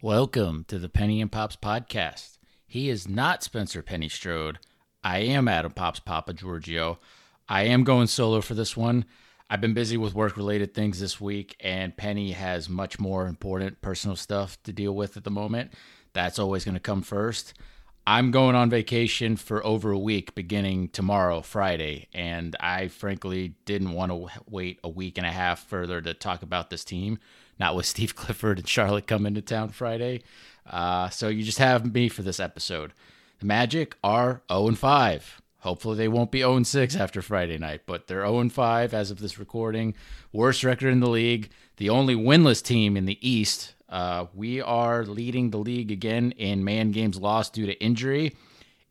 [0.00, 2.38] Welcome to the Penny and Pops podcast.
[2.68, 4.60] He is not Spencer Penny Strode.
[5.02, 7.00] I am Adam Pops Papa Giorgio.
[7.48, 9.06] I am going solo for this one.
[9.50, 13.82] I've been busy with work related things this week, and Penny has much more important
[13.82, 15.72] personal stuff to deal with at the moment.
[16.12, 17.54] That's always going to come first.
[18.06, 23.90] I'm going on vacation for over a week beginning tomorrow, Friday, and I frankly didn't
[23.90, 27.18] want to wait a week and a half further to talk about this team
[27.58, 30.22] not with Steve Clifford and Charlotte coming to town Friday.
[30.68, 32.92] Uh, so you just have me for this episode.
[33.40, 35.42] The Magic are 0 and 5.
[35.60, 38.94] Hopefully they won't be 0 and 6 after Friday night, but they're 0 and 5
[38.94, 39.94] as of this recording.
[40.32, 41.50] Worst record in the league.
[41.76, 43.74] The only winless team in the East.
[43.88, 48.36] Uh, we are leading the league again in man games lost due to injury.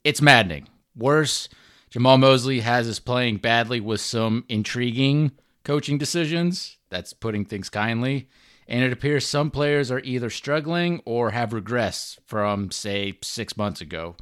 [0.04, 0.68] It's maddening.
[0.96, 1.50] Worse,
[1.92, 5.32] Jamahl Mosley has us playing badly with some intriguing
[5.64, 6.78] coaching decisions.
[6.90, 8.28] That's putting things kindly
[8.68, 13.82] and it appears some players are either struggling or have regressed from, say, six months
[13.82, 14.16] ago.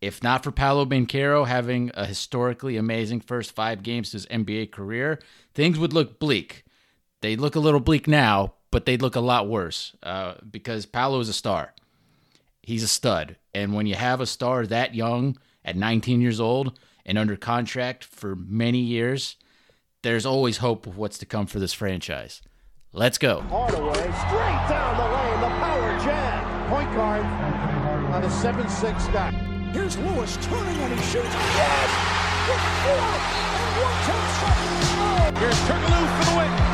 [0.00, 4.72] If not for Paolo Banchero having a historically amazing first five games of his NBA
[4.72, 5.20] career,
[5.54, 6.64] things would look bleak.
[7.22, 11.20] They look a little bleak now, but they'd look a lot worse uh, because Paolo
[11.20, 11.72] is a star.
[12.62, 13.36] He's a stud.
[13.54, 18.04] And when you have a star that young at 19 years old and under contract
[18.04, 19.36] for many years,
[20.02, 22.42] there's always hope of what's to come for this franchise.
[22.96, 23.42] Let's go.
[23.50, 26.68] Hardaway straight down the lane, the power jam.
[26.70, 27.26] Point guard
[28.14, 29.32] on a 7-6 guy.
[29.74, 31.28] Here's Lewis turning and he shoots.
[31.28, 31.90] Yes!
[32.48, 33.04] With four
[33.60, 35.38] and one tenth seconds.
[35.38, 36.65] Here's Turkoglu for the win.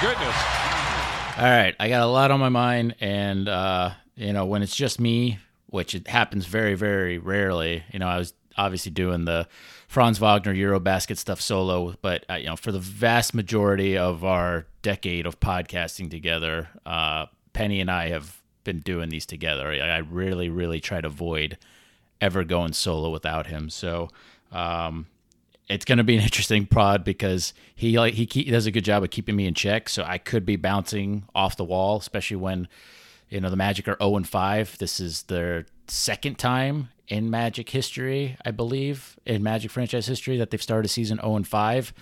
[0.00, 0.36] Goodness.
[1.38, 4.74] All right, I got a lot on my mind, and uh, you know, when it's
[4.74, 7.84] just me, which it happens very, very rarely.
[7.92, 9.46] You know, I was obviously doing the
[9.88, 14.66] Franz Wagner Eurobasket stuff solo, but uh, you know, for the vast majority of our
[14.82, 19.70] decade of podcasting together, uh, Penny and I have been doing these together.
[19.70, 21.56] I really, really try to avoid
[22.20, 23.70] ever going solo without him.
[23.70, 24.10] So,
[24.52, 25.06] um,
[25.68, 28.84] it's going to be an interesting prod because he like he, he does a good
[28.84, 29.88] job of keeping me in check.
[29.88, 32.68] So I could be bouncing off the wall, especially when
[33.28, 34.76] you know the Magic are zero and five.
[34.78, 40.50] This is their second time in Magic history, I believe, in Magic franchise history that
[40.50, 41.92] they've started a season zero and five.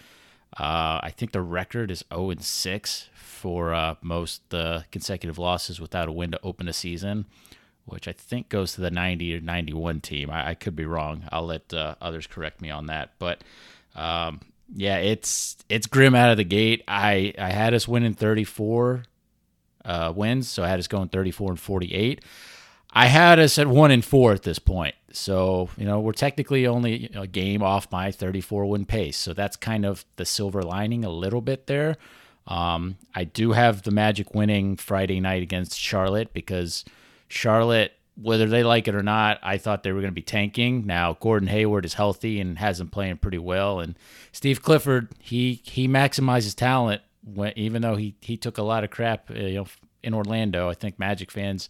[0.59, 5.39] Uh, I think the record is zero oh and six for uh, most uh, consecutive
[5.39, 7.27] losses without a win to open a season
[7.87, 10.31] which I think goes to the 90 or 91 team.
[10.31, 11.25] I, I could be wrong.
[11.31, 13.11] I'll let uh, others correct me on that.
[13.19, 13.43] But
[13.95, 14.41] um,
[14.75, 16.83] yeah, it's it's grim out of the gate.
[16.89, 19.05] I, I had us winning 34
[19.85, 22.25] uh, wins, so I had us going 34 and 48.
[22.95, 24.95] I had us at one and four at this point.
[25.13, 29.17] So, you know, we're technically only a game off my 34 win pace.
[29.17, 31.97] So that's kind of the silver lining a little bit there.
[32.47, 36.85] Um, I do have the Magic winning Friday night against Charlotte because–
[37.35, 40.87] Charlotte, whether they like it or not, I thought they were going to be tanking.
[40.87, 43.99] Now Gordon Hayward is healthy and has been playing pretty well, and
[44.33, 48.91] Steve Clifford he he maximizes talent when, even though he he took a lot of
[48.91, 49.67] crap you know
[50.03, 50.69] in Orlando.
[50.69, 51.69] I think Magic fans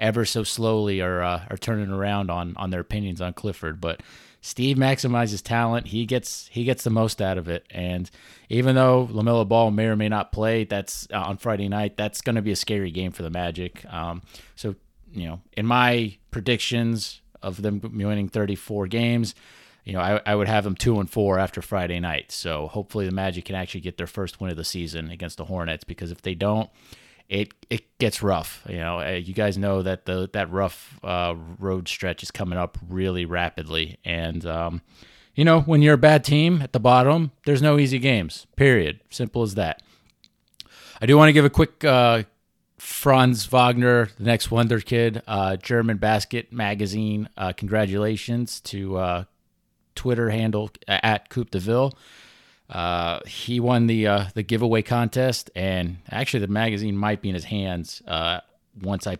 [0.00, 4.02] ever so slowly are uh, are turning around on on their opinions on Clifford, but.
[4.42, 5.88] Steve maximizes talent.
[5.88, 7.66] He gets he gets the most out of it.
[7.70, 8.10] And
[8.48, 11.98] even though Lamelo Ball may or may not play, that's uh, on Friday night.
[11.98, 13.84] That's going to be a scary game for the Magic.
[13.92, 14.22] Um,
[14.56, 14.76] so
[15.12, 19.34] you know, in my predictions of them winning 34 games,
[19.84, 22.32] you know, I, I would have them two and four after Friday night.
[22.32, 25.46] So hopefully the Magic can actually get their first win of the season against the
[25.46, 26.70] Hornets because if they don't,
[27.30, 28.62] it it gets rough.
[28.68, 32.58] You know, uh, you guys know that the that rough uh, road stretch is coming
[32.58, 34.82] up really rapidly, and um,
[35.34, 38.46] you know when you're a bad team at the bottom, there's no easy games.
[38.56, 39.00] Period.
[39.08, 39.82] Simple as that.
[41.00, 42.24] I do want to give a quick uh,
[42.76, 47.28] Franz Wagner, the next Wonder Kid, uh, German Basket Magazine.
[47.36, 49.24] Uh, congratulations to uh,
[49.94, 51.94] Twitter handle at Coupe de Ville.
[52.70, 57.34] Uh, he won the uh, the giveaway contest, and actually, the magazine might be in
[57.34, 58.40] his hands uh,
[58.80, 59.18] once I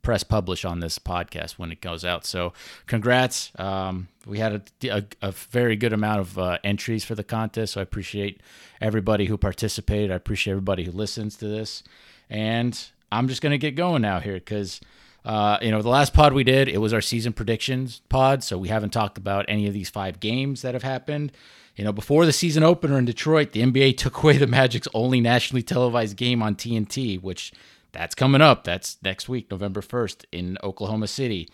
[0.00, 2.24] press publish on this podcast when it goes out.
[2.24, 2.54] So,
[2.86, 3.52] congrats!
[3.58, 7.74] Um, we had a, a, a, very good amount of uh, entries for the contest,
[7.74, 8.40] so I appreciate
[8.80, 10.10] everybody who participated.
[10.10, 11.82] I appreciate everybody who listens to this.
[12.30, 12.82] And
[13.12, 14.80] I'm just to get going now here because
[15.24, 18.58] Uh, you know, the last pod we did, it was our season predictions pod, so
[18.58, 21.30] we haven't talked about any of these five games that have happened.
[21.76, 25.20] You know, before the season opener in Detroit, the NBA took away the Magic's only
[25.20, 27.52] nationally televised game on TNT, which
[27.92, 28.64] that's coming up.
[28.64, 31.48] That's next week, November 1st in Oklahoma City.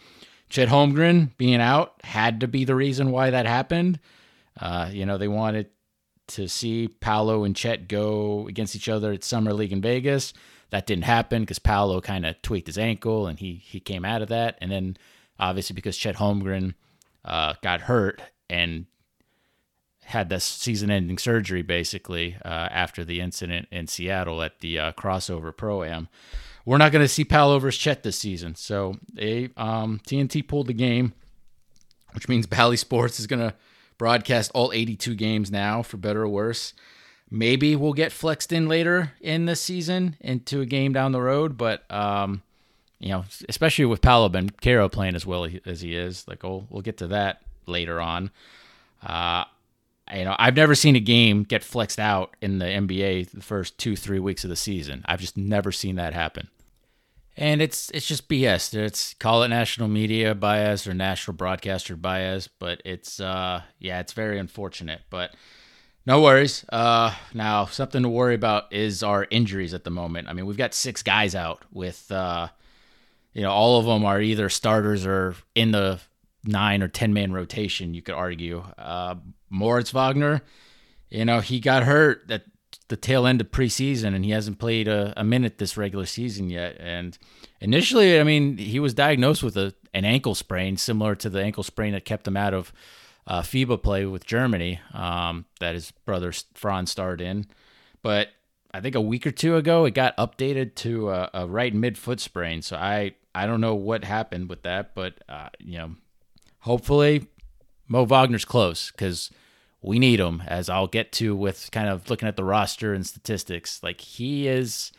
[0.49, 4.01] Chet Holmgren being out had to be the reason why that happened.
[4.59, 5.69] Uh, you know, they wanted
[6.29, 10.33] to see Paolo and Chet go against each other at Summer League in Vegas.
[10.71, 14.21] That didn't happen because Paolo kind of tweaked his ankle and he he came out
[14.21, 14.59] of that.
[14.61, 14.97] And then
[15.39, 16.75] obviously because Chet Holmgren
[17.25, 18.21] uh, got hurt
[18.51, 18.87] and
[20.09, 25.55] had this season-ending surgery basically uh, after the incident in Seattle at the uh, crossover
[25.55, 26.09] pro am.
[26.65, 30.67] We're not going to see Paolo versus Chet this season, so they um, TNT pulled
[30.67, 31.13] the game,
[32.13, 33.55] which means Bally Sports is going to
[33.99, 36.73] broadcast all 82 games now, for better or worse.
[37.31, 41.59] Maybe we'll get flexed in later in the season into a game down the road,
[41.59, 42.43] but um,
[42.99, 46.83] you know, especially with Paolo Banchero playing as well as he is, like we'll we'll
[46.83, 48.31] get to that later on.
[49.03, 49.45] Uh,
[50.15, 53.79] you know, I've never seen a game get flexed out in the NBA the first
[53.79, 55.05] two three weeks of the season.
[55.07, 56.49] I've just never seen that happen.
[57.37, 58.75] And it's it's just BS.
[58.75, 64.13] It's call it national media bias or national broadcaster bias, but it's uh yeah, it's
[64.13, 65.03] very unfortunate.
[65.09, 65.33] But
[66.09, 66.65] no worries.
[66.71, 70.27] Uh, now something to worry about is our injuries at the moment.
[70.27, 72.49] I mean, we've got six guys out with, uh,
[73.35, 76.01] you know, all of them are either starters or in the
[76.45, 77.95] nine or ten man rotation.
[77.95, 78.65] You could argue.
[78.77, 79.17] Uh,
[79.51, 80.43] Moritz Wagner,
[81.11, 82.45] you know, he got hurt at
[82.89, 86.51] the tail end of preseason, and he hasn't played a, a minute this regular season
[86.51, 86.77] yet.
[86.79, 87.17] And
[87.61, 91.63] initially, I mean, he was diagnosed with a an ankle sprain, similar to the ankle
[91.63, 92.73] sprain that kept him out of
[93.27, 97.47] uh, FIBA play with Germany um, that his brother Franz starred in.
[98.03, 98.29] But
[98.73, 101.99] I think a week or two ago, it got updated to a, a right mid
[101.99, 102.63] foot sprain.
[102.63, 105.95] So I I don't know what happened with that, but uh, you know,
[106.69, 107.27] hopefully
[107.89, 109.31] Mo Wagner's close because
[109.81, 110.43] we need him.
[110.47, 114.47] As I'll get to with kind of looking at the roster and statistics, like he
[114.47, 114.93] is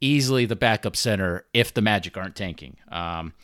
[0.00, 2.76] easily the backup center if the Magic aren't tanking.
[2.88, 3.34] Um,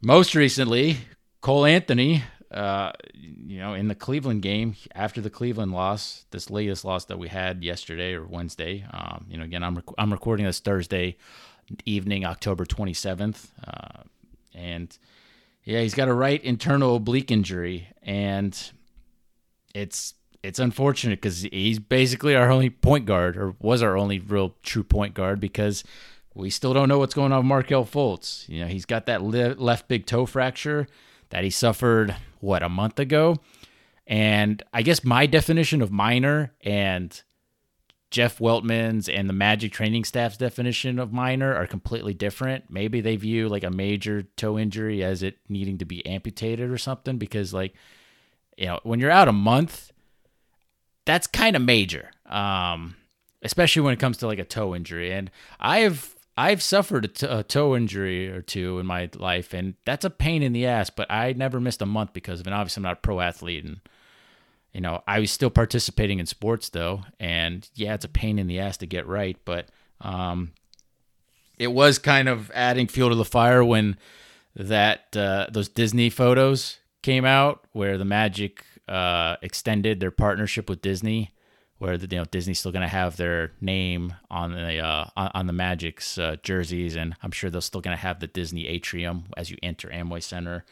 [0.00, 0.98] most recently,
[1.40, 6.84] Cole Anthony uh, you know, in the Cleveland game after the Cleveland loss, this latest
[6.84, 8.86] loss that we had yesterday or Wednesday.
[8.90, 11.16] Um, you know, again, I'm rec- I'm recording this Thursday
[11.84, 14.02] evening, October 27th, uh,
[14.54, 14.96] and
[15.64, 18.58] yeah, he's got a right internal oblique injury, and
[19.74, 24.54] it's it's unfortunate because he's basically our only point guard, or was our only real
[24.62, 25.84] true point guard, because
[26.34, 28.48] we still don't know what's going on with Markelle Fultz.
[28.48, 30.86] You know, he's got that le- left big toe fracture
[31.30, 33.36] that he suffered what a month ago.
[34.06, 37.20] And I guess my definition of minor and
[38.10, 42.64] Jeff Weltman's and the Magic training staff's definition of minor are completely different.
[42.70, 46.78] Maybe they view like a major toe injury as it needing to be amputated or
[46.78, 47.74] something because like
[48.56, 49.92] you know, when you're out a month,
[51.04, 52.10] that's kind of major.
[52.26, 52.96] Um
[53.42, 55.12] especially when it comes to like a toe injury.
[55.12, 59.74] And I've I've suffered a, t- a toe injury or two in my life, and
[59.84, 60.88] that's a pain in the ass.
[60.88, 62.52] But I never missed a month because of it.
[62.52, 63.80] Obviously, I'm not a pro athlete, and
[64.72, 67.02] you know I was still participating in sports though.
[67.18, 69.68] And yeah, it's a pain in the ass to get right, but
[70.00, 70.52] um,
[71.58, 73.96] it was kind of adding fuel to the fire when
[74.54, 80.82] that uh, those Disney photos came out where the Magic uh, extended their partnership with
[80.82, 81.32] Disney
[81.78, 85.46] where the, you know Disney's still going to have their name on the uh, on,
[85.46, 89.24] the Magic's uh, jerseys, and I'm sure they're still going to have the Disney atrium
[89.36, 90.64] as you enter Amway Center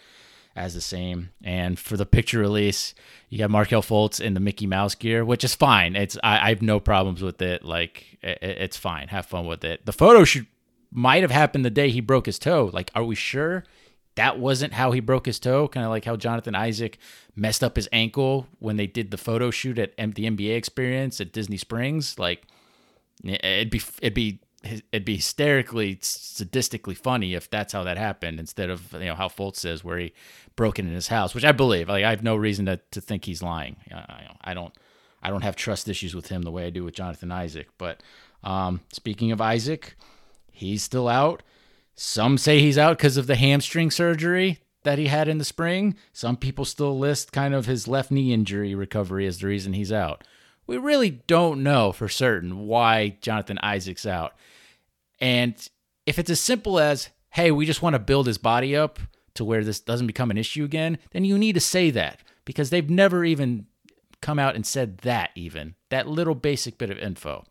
[0.57, 1.31] as the same.
[1.45, 2.95] And for the picture release,
[3.29, 5.95] you got Markelle Fultz in the Mickey Mouse gear, which is fine.
[5.95, 7.65] It's I, I have no problems with it.
[7.65, 9.09] Like it, it's fine.
[9.09, 9.87] Have fun with it.
[9.87, 10.47] The photo shoot
[10.91, 12.71] might have happened the day he broke his toe.
[12.73, 13.65] Like, are we sure?
[14.17, 16.99] that wasn't how he broke his toe, kind of like how Jonathan Isaac
[17.35, 21.33] messed up his ankle when they did the photo shoot at the NBA experience at
[21.33, 22.19] Disney Springs.
[22.19, 22.43] Like
[23.23, 24.41] it'd be it'd be
[24.93, 29.29] it'd be hysterically sadistically funny if that's how that happened instead of you know how
[29.29, 30.13] Fultz says where he
[30.57, 31.89] broke in his house, which I believe.
[31.89, 33.77] Like I have no reason to, to think he's lying.
[33.93, 34.75] I, I don't
[35.23, 37.69] I don't have trust issues with him the way I do with Jonathan Isaac.
[37.79, 38.03] But
[38.45, 39.97] um, speaking of Isaac,
[40.53, 41.43] he's still out.
[41.95, 45.97] Some say he's out because of the hamstring surgery that he had in the spring.
[46.13, 49.93] Some people still list kind of his left knee injury recovery as the reason he's
[49.93, 50.23] out.
[50.67, 54.35] We really don't know for certain why Jonathan Isaac's out.
[55.21, 55.55] And
[56.05, 58.99] if it's as simple as, hey, we just want to build his body up
[59.35, 62.71] to where this doesn't become an issue again, then you need to say that because
[62.71, 63.67] they've never even
[64.21, 67.45] come out and said that, even that little basic bit of info.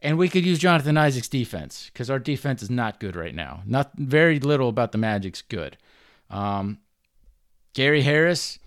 [0.00, 3.62] And we could use Jonathan Isaac's defense because our defense is not good right now.
[3.66, 5.76] Not very little about the Magic's good.
[6.30, 6.78] Um,
[7.74, 8.58] Gary Harris,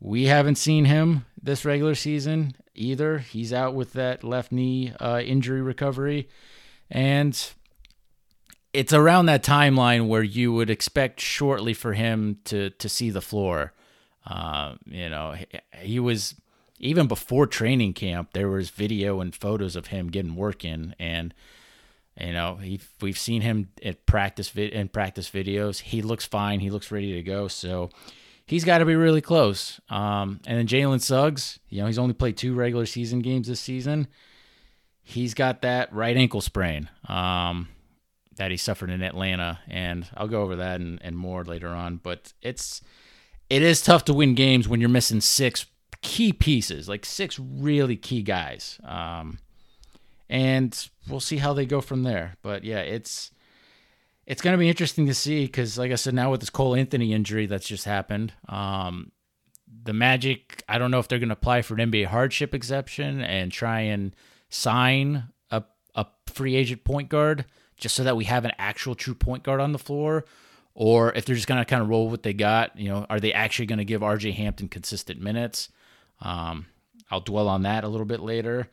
[0.00, 3.18] we haven't seen him this regular season either.
[3.18, 6.28] He's out with that left knee uh, injury recovery.
[6.90, 7.38] And
[8.72, 13.20] it's around that timeline where you would expect shortly for him to to see the
[13.20, 13.72] floor.
[14.26, 15.46] Uh, you know, he,
[15.80, 16.34] he, was
[16.78, 18.34] even before training camp.
[18.34, 21.32] There was video and photos of him getting work in, and
[22.20, 25.80] you know, he we've seen him at practice vid- in practice videos.
[25.80, 26.60] He looks fine.
[26.60, 27.48] He looks ready to go.
[27.48, 27.90] So
[28.44, 29.80] he's got to be really close.
[29.88, 33.60] Um, and then Jalen Suggs, you know, he's only played two regular season games this
[33.60, 34.08] season.
[35.08, 37.68] He's got that right ankle sprain um,
[38.36, 41.96] that he suffered in Atlanta, and I'll go over that and, and more later on.
[41.96, 42.82] But it's
[43.48, 45.64] it is tough to win games when you're missing six
[46.02, 48.78] key pieces, like six really key guys.
[48.84, 49.38] Um,
[50.28, 52.36] and we'll see how they go from there.
[52.42, 53.30] But yeah, it's
[54.26, 56.74] it's going to be interesting to see because, like I said, now with this Cole
[56.74, 59.10] Anthony injury that's just happened, um,
[59.84, 63.22] the Magic, I don't know if they're going to apply for an NBA hardship exception
[63.22, 64.14] and try and
[64.48, 65.64] sign a,
[65.94, 67.44] a free agent point guard
[67.76, 70.24] just so that we have an actual true point guard on the floor,
[70.74, 72.78] or if they're just going to kind of roll what they got.
[72.78, 75.68] You know, are they actually going to give RJ Hampton consistent minutes?
[76.20, 76.66] Um,
[77.10, 78.68] I'll dwell on that a little bit later.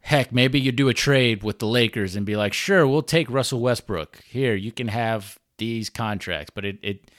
[0.00, 3.28] Heck, maybe you do a trade with the Lakers and be like, sure, we'll take
[3.28, 4.22] Russell Westbrook.
[4.24, 6.52] Here, you can have these contracts.
[6.54, 7.10] But it, it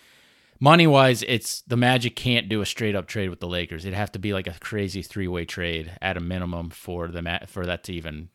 [0.60, 3.86] money wise, it's the Magic can't do a straight up trade with the Lakers.
[3.86, 7.40] It'd have to be like a crazy three way trade at a minimum for the
[7.48, 8.30] for that to even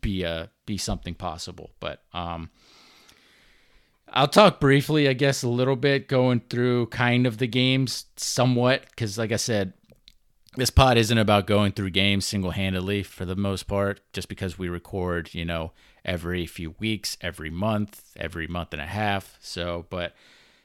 [0.00, 1.70] be a be something possible.
[1.80, 2.50] But um,
[4.12, 8.84] I'll talk briefly, I guess, a little bit going through kind of the games somewhat
[8.90, 9.72] because, like I said,
[10.56, 14.58] this pod isn't about going through games single handedly for the most part, just because
[14.58, 15.72] we record, you know,
[16.04, 19.38] every few weeks, every month, every month and a half.
[19.40, 20.14] So, but,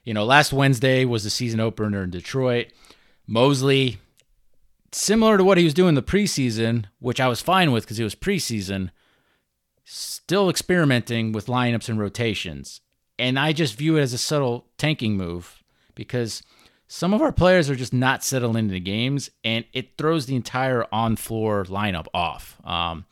[0.05, 2.67] you know, last Wednesday was the season opener in Detroit.
[3.27, 3.97] Mosley,
[4.91, 8.03] similar to what he was doing the preseason, which I was fine with because it
[8.03, 8.91] was preseason,
[9.83, 12.81] still experimenting with lineups and rotations.
[13.17, 15.63] And I just view it as a subtle tanking move
[15.95, 16.43] because
[16.87, 20.35] some of our players are just not settling into the games, and it throws the
[20.35, 22.59] entire on floor lineup off.
[22.63, 23.05] Um,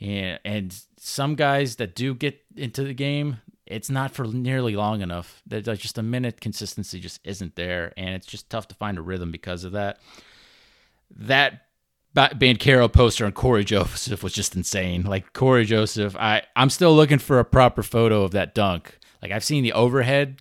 [0.00, 5.00] and, and some guys that do get into the game, it's not for nearly long
[5.00, 5.42] enough.
[5.46, 9.02] There's just a minute consistency just isn't there, and it's just tough to find a
[9.02, 9.98] rhythm because of that.
[11.10, 11.60] That
[12.14, 15.02] Banchero poster on Cory Joseph was just insane.
[15.02, 18.98] Like Cory Joseph, I I'm still looking for a proper photo of that dunk.
[19.22, 20.38] Like I've seen the overhead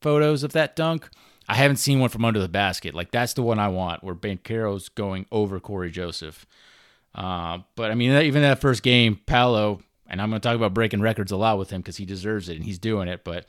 [0.00, 1.08] photos of that dunk
[1.48, 2.94] I haven't seen one from under the basket.
[2.94, 6.46] Like that's the one I want, where Banchero's going over Cory Joseph.
[7.14, 10.74] Uh, but I mean, even that first game, Paolo, and I'm going to talk about
[10.74, 13.24] breaking records a lot with him because he deserves it and he's doing it.
[13.24, 13.46] But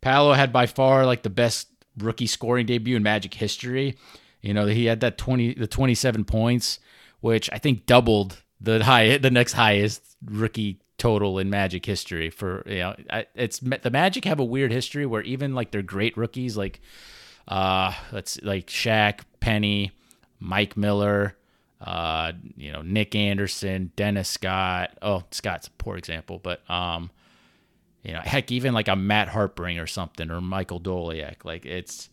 [0.00, 3.96] Paolo had by far like the best rookie scoring debut in Magic history.
[4.40, 6.78] You know, he had that 20, the 27 points,
[7.20, 12.30] which I think doubled the high, the next highest rookie total in Magic history.
[12.30, 12.94] For you know,
[13.34, 16.80] it's the Magic have a weird history where even like their great rookies, like
[17.46, 19.92] uh, let's like Shaq, Penny,
[20.38, 21.36] Mike Miller,
[21.80, 24.96] uh, you know, Nick Anderson, Dennis Scott.
[25.00, 27.10] Oh, Scott's a poor example, but um,
[28.02, 31.44] you know, heck, even like a Matt Harpring or something, or Michael Doleac.
[31.44, 32.08] Like it's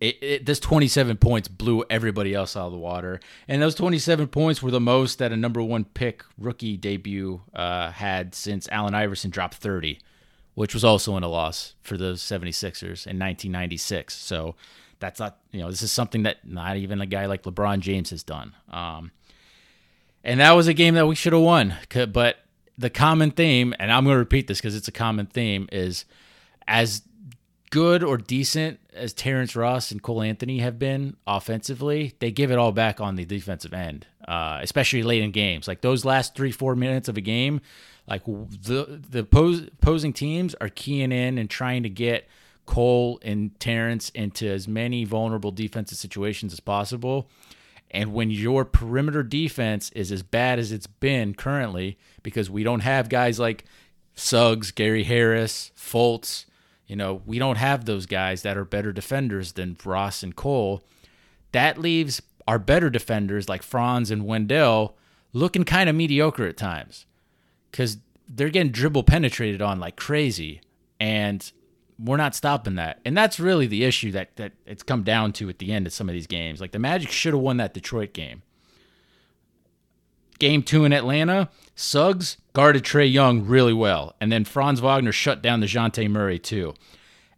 [0.00, 4.28] it, it, this 27 points blew everybody else out of the water, and those 27
[4.28, 8.94] points were the most that a number one pick rookie debut uh, had since Allen
[8.94, 9.98] Iverson dropped 30
[10.58, 14.12] which was also in a loss for the 76ers in 1996.
[14.12, 14.56] So
[15.00, 18.10] that's not, you know, this is something that not even a guy like LeBron James
[18.10, 18.54] has done.
[18.70, 19.10] Um,
[20.24, 21.74] and that was a game that we should have won.
[22.12, 22.36] But
[22.76, 26.04] the common theme, and I'm going to repeat this because it's a common theme, is
[26.66, 27.02] as
[27.70, 32.58] good or decent as Terrence Ross and Cole Anthony have been offensively, they give it
[32.58, 35.68] all back on the defensive end, uh, especially late in games.
[35.68, 37.60] Like those last three, four minutes of a game,
[38.06, 42.26] like the the opposing teams are keying in and trying to get
[42.68, 47.30] Cole and Terrence into as many vulnerable defensive situations as possible.
[47.90, 52.80] And when your perimeter defense is as bad as it's been currently, because we don't
[52.80, 53.64] have guys like
[54.14, 56.44] Suggs, Gary Harris, Fultz,
[56.86, 60.82] you know, we don't have those guys that are better defenders than Ross and Cole.
[61.52, 64.94] That leaves our better defenders like Franz and Wendell
[65.32, 67.06] looking kind of mediocre at times
[67.70, 67.96] because
[68.28, 70.60] they're getting dribble penetrated on like crazy,
[71.00, 71.50] and
[71.98, 73.00] we're not stopping that.
[73.04, 75.92] And that's really the issue that that it's come down to at the end of
[75.92, 76.60] some of these games.
[76.60, 78.42] Like the Magic should have won that Detroit game.
[80.38, 84.14] game two in Atlanta, Suggs guarded Trae Young really well.
[84.20, 86.74] And then Franz Wagner shut down the Dejounte Murray, too.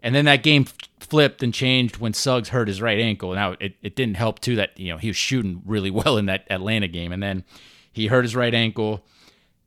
[0.02, 0.64] And then that game
[0.98, 3.34] flipped and changed when Suggs hurt his right ankle.
[3.34, 6.26] Now, it, it didn't help, too, that you know he was shooting really well in
[6.26, 7.12] that Atlanta game.
[7.12, 7.44] And then
[7.92, 9.04] he hurt his right ankle.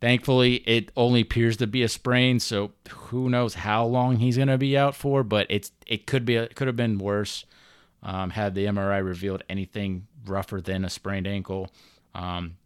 [0.03, 4.49] Thankfully, it only appears to be a sprain, so who knows how long he's going
[4.49, 5.23] to be out for.
[5.23, 7.45] But it's it could be it could have been worse
[8.01, 11.69] um, had the MRI revealed anything rougher than a sprained ankle.
[12.13, 12.57] Um,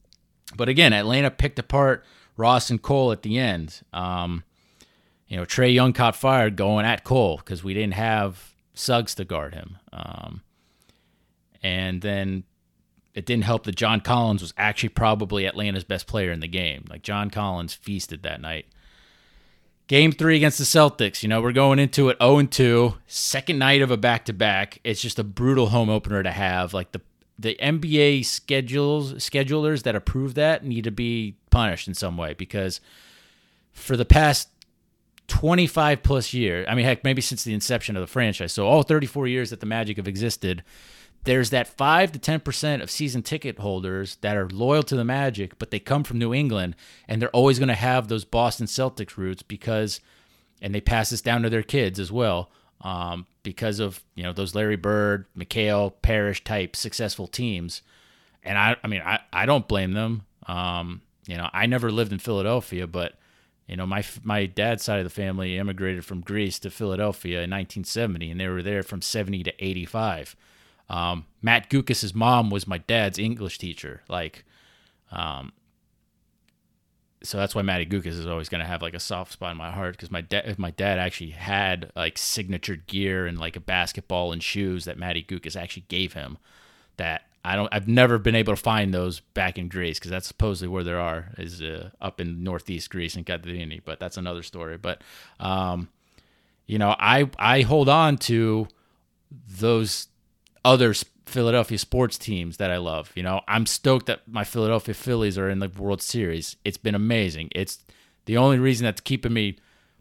[0.55, 2.03] but again, Atlanta picked apart
[2.37, 3.83] Ross and Cole at the end.
[3.93, 4.43] Um,
[5.27, 9.25] you know, Trae Young caught fire going at Cole because we didn't have Suggs to
[9.25, 9.77] guard him.
[9.93, 10.41] Um,
[11.61, 12.45] and then
[13.17, 16.85] it didn't help that John Collins was actually probably Atlanta's best player in the game.
[16.87, 18.67] Like John Collins feasted that night.
[19.87, 21.23] Game three against the Celtics.
[21.23, 24.77] You know, we're going into it 0 2, second night of a back to back.
[24.83, 26.75] It's just a brutal home opener to have.
[26.75, 27.01] Like the
[27.39, 32.81] the NBA schedules schedulers that approve that need to be punished in some way because
[33.73, 34.49] for the past
[35.27, 38.83] 25 plus years, I mean, heck, maybe since the inception of the franchise, so all
[38.83, 40.63] 34 years that the Magic have existed,
[41.23, 45.59] there's that 5 to 10% of season ticket holders that are loyal to the Magic,
[45.59, 46.75] but they come from New England
[47.07, 49.99] and they're always going to have those Boston Celtics roots because,
[50.61, 52.49] and they pass this down to their kids as well,
[52.81, 57.81] um, because of, you know, those Larry Bird, McHale, Parish type successful teams.
[58.43, 60.23] And I, I mean, I, I don't blame them.
[60.47, 63.17] Um, you know, I never lived in Philadelphia, but
[63.67, 67.51] you know, my my dad's side of the family immigrated from Greece to Philadelphia in
[67.51, 70.35] 1970, and they were there from 70 to 85.
[70.89, 74.01] Um, Matt Guokas' mom was my dad's English teacher.
[74.07, 74.45] Like,
[75.11, 75.51] um,
[77.23, 79.57] so that's why Matty Guokas is always going to have like a soft spot in
[79.57, 83.61] my heart because my dad, my dad actually had like signature gear and like a
[83.61, 86.37] basketball and shoes that Matty Guokas actually gave him.
[86.97, 90.27] That I don't, I've never been able to find those back in Greece because that's
[90.27, 94.43] supposedly where there are is uh, up in northeast Greece in Katerini, but that's another
[94.43, 94.77] story.
[94.77, 95.01] But,
[95.39, 95.89] um,
[96.65, 98.67] you know, I I hold on to
[99.31, 100.07] those
[100.67, 100.93] other
[101.25, 103.11] Philadelphia sports teams that I love.
[103.15, 106.57] You know, I'm stoked that my Philadelphia Phillies are in the World Series.
[106.65, 107.49] It's been amazing.
[107.55, 107.79] It's
[108.25, 109.57] the only reason that's keeping me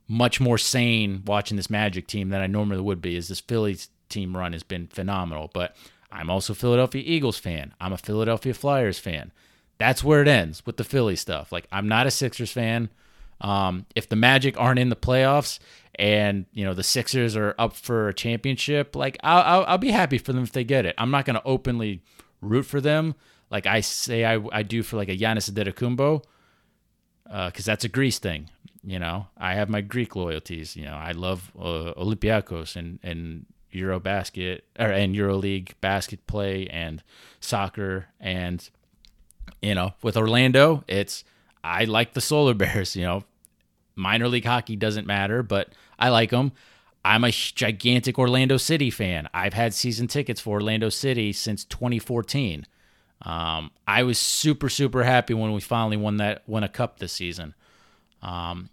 [0.09, 3.91] much more sane watching this Magic team than I normally would be is this Phillies
[4.09, 5.53] team run has been phenomenal.
[5.55, 5.77] But
[6.11, 7.73] I'm also a Philadelphia Eagles fan.
[7.81, 9.31] I'm a Philadelphia Flyers fan.
[9.79, 11.53] That's where it ends with the Philly stuff.
[11.53, 12.91] Like I'm not a Sixers fan.
[13.41, 15.59] Um, if the Magic aren't in the playoffs
[15.97, 19.91] and you know the Sixers are up for a championship, like I'll, I'll, I'll be
[19.91, 20.95] happy for them if they get it.
[20.99, 22.03] I'm not going to openly
[22.41, 23.15] root for them
[23.51, 26.23] like I say I, I do for like a Giannis Antetokounmpo
[27.25, 28.51] because uh, that's a Greece thing.
[28.85, 30.77] You know, I have my Greek loyalties.
[30.77, 37.03] You know, I love uh, Olympiacos and and Eurobasket or and EuroLeague basket play and
[37.41, 38.69] soccer and
[39.61, 41.25] you know with Orlando, it's
[41.67, 42.97] I like the Solar Bears.
[42.97, 43.25] You know,
[43.95, 46.53] minor league hockey doesn't matter, but I like them.
[47.05, 49.29] I'm a gigantic Orlando City fan.
[49.33, 52.67] I've had season tickets for Orlando City since 2014.
[53.23, 57.13] Um, I was super super happy when we finally won that won a cup this
[57.13, 57.55] season.
[58.23, 58.71] Um,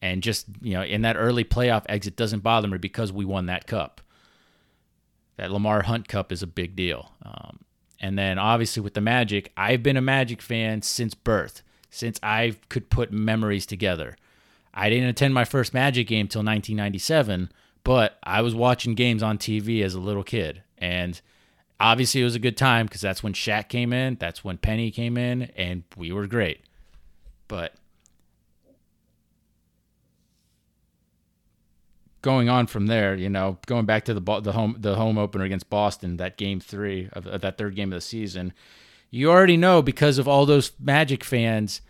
[0.00, 3.46] and just you know, in that early playoff exit doesn't bother me because we won
[3.46, 4.00] that cup.
[5.36, 7.12] That Lamar Hunt Cup is a big deal.
[7.22, 7.60] Um,
[8.02, 12.56] and then obviously with the Magic, I've been a Magic fan since birth, since I
[12.68, 14.16] could put memories together.
[14.74, 17.52] I didn't attend my first Magic game till 1997,
[17.84, 20.62] but I was watching games on TV as a little kid.
[20.78, 21.20] And
[21.78, 24.90] obviously it was a good time because that's when Shaq came in, that's when Penny
[24.90, 26.60] came in, and we were great.
[27.46, 27.74] But
[32.22, 35.44] going on from there, you know, going back to the the home the home opener
[35.44, 38.52] against Boston, that game three of, of, that third game of the season,
[39.10, 41.82] you already know because of all those Magic fans,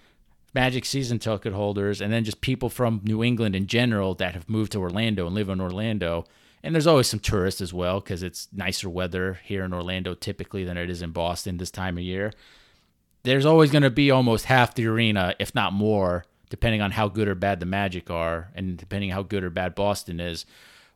[0.54, 4.48] Magic season ticket holders, and then just people from New England in general that have
[4.48, 6.24] moved to Orlando and live in Orlando.
[6.64, 10.64] And there's always some tourists as well because it's nicer weather here in Orlando typically
[10.64, 12.32] than it is in Boston this time of year.
[13.24, 17.08] There's always going to be almost half the arena, if not more, depending on how
[17.08, 20.44] good or bad the Magic are, and depending how good or bad Boston is,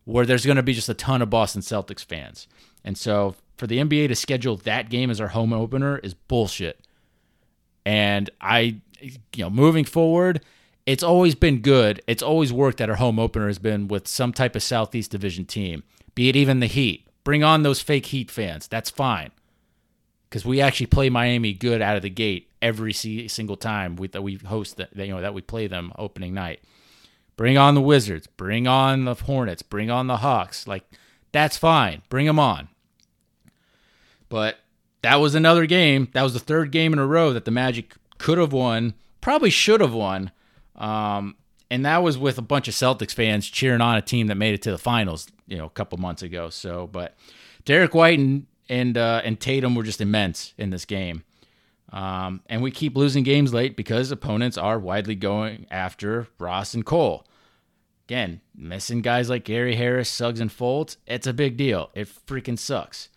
[0.04, 2.46] where there's going to be just a ton of Boston Celtics fans.
[2.84, 6.86] And so for the NBA to schedule that game as our home opener is bullshit.
[7.86, 10.42] And I, you know, moving forward,
[10.84, 12.02] it's always been good.
[12.06, 15.46] It's always worked that our home opener has been with some type of Southeast Division
[15.46, 17.08] team, be it even the Heat.
[17.24, 18.68] Bring on those fake Heat fans.
[18.68, 19.30] That's fine.
[20.28, 24.22] Because we actually play Miami good out of the gate every single time we, that
[24.22, 26.60] we host that you know that we play them opening night.
[27.36, 30.66] Bring on the Wizards, bring on the Hornets, bring on the Hawks.
[30.66, 30.84] Like
[31.30, 32.02] that's fine.
[32.08, 32.68] Bring them on.
[34.28, 34.56] But
[35.02, 36.08] that was another game.
[36.12, 39.50] That was the third game in a row that the Magic could have won, probably
[39.50, 40.32] should have won.
[40.74, 41.36] Um,
[41.70, 44.54] and that was with a bunch of Celtics fans cheering on a team that made
[44.54, 46.50] it to the finals, you know, a couple months ago.
[46.50, 47.14] So, but
[47.64, 51.22] Derrick White and and uh, and Tatum were just immense in this game.
[51.92, 56.84] Um, and we keep losing games late because opponents are widely going after Ross and
[56.84, 57.26] Cole.
[58.08, 61.90] Again, missing guys like Gary Harris, Suggs, and Fultz, it's a big deal.
[61.94, 63.08] It freaking sucks.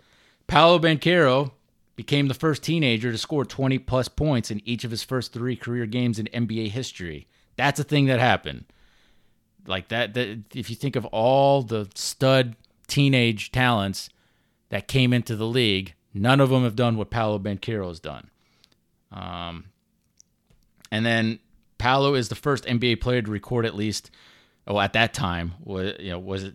[0.48, 1.52] Paolo Banchero
[1.96, 5.56] became the first teenager to score 20 plus points in each of his first three
[5.56, 7.28] career games in NBA history.
[7.56, 8.66] That's a thing that happened.
[9.68, 12.56] Like that, that if you think of all the stud
[12.88, 14.10] teenage talents
[14.70, 18.30] that came into the league, none of them have done what Paolo Banchero has done.
[19.12, 19.66] Um,
[20.92, 21.40] and then
[21.78, 24.12] Paolo is the first NBA player to record at least,
[24.68, 26.54] oh, at that time was you know was it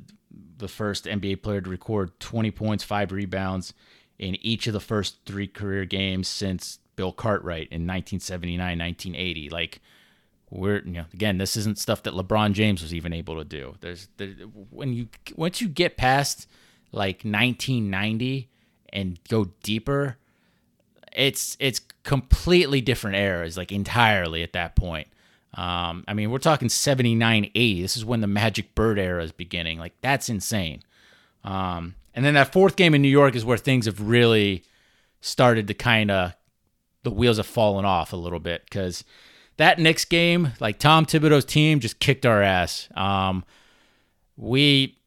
[0.59, 3.75] the first NBA player to record 20 points, five rebounds
[4.19, 9.51] in each of the first three career games since Bill Cartwright in 1979, 1980.
[9.51, 9.81] Like
[10.51, 13.75] we're you know again, this isn't stuff that LeBron James was even able to do.
[13.81, 14.29] There's there,
[14.71, 16.49] when you once you get past
[16.93, 18.49] like 1990
[18.93, 20.19] and go deeper
[21.15, 25.09] it's it's completely different eras, like entirely at that point.
[25.55, 27.83] Um, I mean, we're talking 79, 80.
[27.83, 29.79] This is when the Magic Bird era is beginning.
[29.79, 30.83] Like, that's insane.
[31.45, 34.65] Um, and then that fourth game in New York is where things have really
[35.21, 36.35] started to kind of,
[37.05, 39.05] the wheels have fallen off a little bit because
[39.57, 42.89] that next game, like Tom Thibodeau's team just kicked our ass.
[42.97, 43.45] Um,
[44.37, 44.99] we,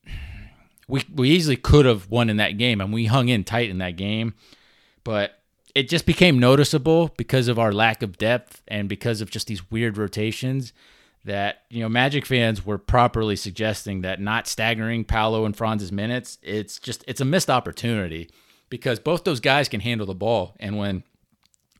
[0.87, 3.79] we, we easily could have won in that game and we hung in tight in
[3.79, 4.33] that game.
[5.03, 5.37] But
[5.77, 9.69] it just became noticeable because of our lack of depth and because of just these
[9.69, 10.73] weird rotations
[11.23, 16.39] that you know Magic fans were properly suggesting that not staggering Paolo and Franz's minutes,
[16.41, 18.27] it's just it's a missed opportunity
[18.71, 20.55] because both those guys can handle the ball.
[20.59, 21.03] And when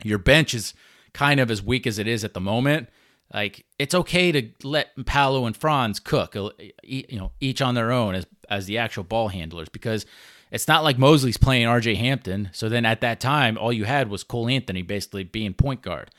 [0.04, 0.76] your bench is
[1.14, 2.90] kind of as weak as it is at the moment,
[3.34, 6.52] like it's okay to let Paolo and Franz cook, uh,
[6.84, 10.06] you know, each on their own as as the actual ball handlers because
[10.52, 12.50] it's not like Mosley's playing RJ Hampton.
[12.54, 16.12] So then at that time, all you had was Cole Anthony basically being point guard,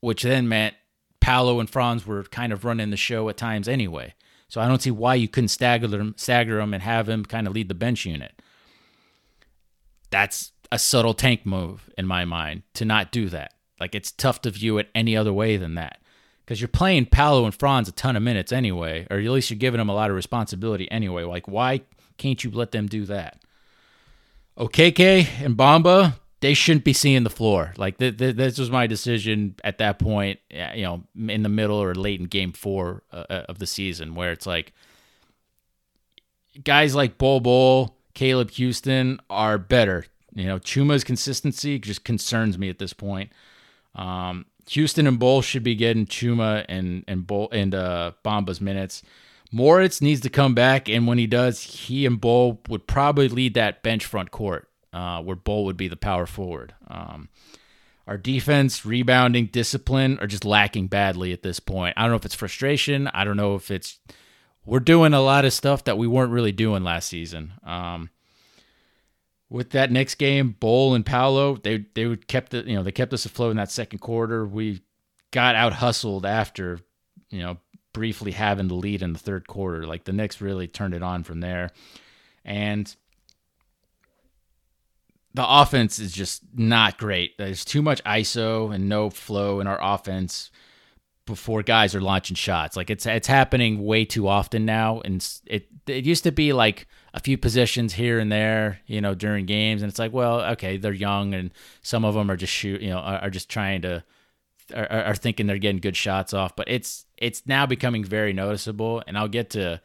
[0.00, 0.74] which then meant
[1.20, 4.14] Paolo and Franz were kind of running the show at times anyway.
[4.48, 7.46] So I don't see why you couldn't stagger them, stagger them and have him kind
[7.46, 8.42] of lead the bench unit.
[10.10, 13.54] That's a subtle tank move in my mind to not do that.
[13.78, 15.98] Like it's tough to view it any other way than that.
[16.44, 19.58] Because you're playing Paolo and Franz a ton of minutes anyway, or at least you're
[19.58, 21.22] giving them a lot of responsibility anyway.
[21.22, 21.82] Like, why
[22.18, 23.40] can't you let them do that?
[24.58, 27.72] Okeke and Bamba, they shouldn't be seeing the floor.
[27.76, 30.40] Like th- th- this was my decision at that point.
[30.50, 34.14] You know, in the middle or late in Game Four uh, uh, of the season,
[34.14, 34.72] where it's like
[36.64, 40.04] guys like Bol Bol, Caleb Houstan are better.
[40.34, 43.30] You know, Chuma's consistency just concerns me at this point.
[43.94, 49.02] Um, Houstan and Bol should be getting Chuma and and Bol and uh, Bamba's minutes.
[49.52, 53.54] Moritz needs to come back, and when he does, he and Bol would probably lead
[53.54, 56.74] that bench front court, uh, where Bol would be the power forward.
[56.88, 57.28] Um,
[58.06, 61.94] our defense, rebounding, discipline are just lacking badly at this point.
[61.96, 63.08] I don't know if it's frustration.
[63.08, 63.98] I don't know if it's
[64.64, 67.52] we're doing a lot of stuff that we weren't really doing last season.
[67.64, 68.10] Um,
[69.50, 72.92] with that next game, Bol and Paolo, they they would kept it, you know, they
[72.92, 74.46] kept us afloat in that second quarter.
[74.46, 74.80] We
[75.30, 76.80] got out hustled after,
[77.30, 77.58] you know,
[77.92, 79.86] briefly having the lead in the third quarter.
[79.86, 81.70] Like the Knicks really turned it on from there.
[82.44, 82.94] And
[85.34, 87.38] the offense is just not great.
[87.38, 90.50] There's too much ISO and no flow in our offense
[91.24, 92.76] before guys are launching shots.
[92.76, 96.86] Like it's it's happening way too often now and it it used to be like
[97.14, 100.76] a few positions here and there, you know, during games and it's like, well, okay,
[100.76, 101.50] they're young and
[101.82, 104.02] some of them are just shoot, you know, are, are just trying to
[104.74, 109.02] are, are thinking they're getting good shots off, but it's it's now becoming very noticeable.
[109.06, 109.80] And I'll get to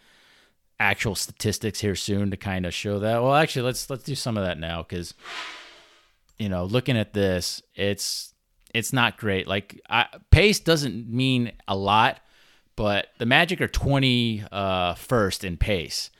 [0.79, 3.21] actual statistics here soon to kind of show that.
[3.21, 5.13] Well, actually, let's let's do some of that now because
[6.37, 8.33] you know, looking at this, it's
[8.73, 9.47] it's not great.
[9.47, 12.19] Like I, pace doesn't mean a lot,
[12.75, 16.11] but the Magic are twenty uh, first in pace.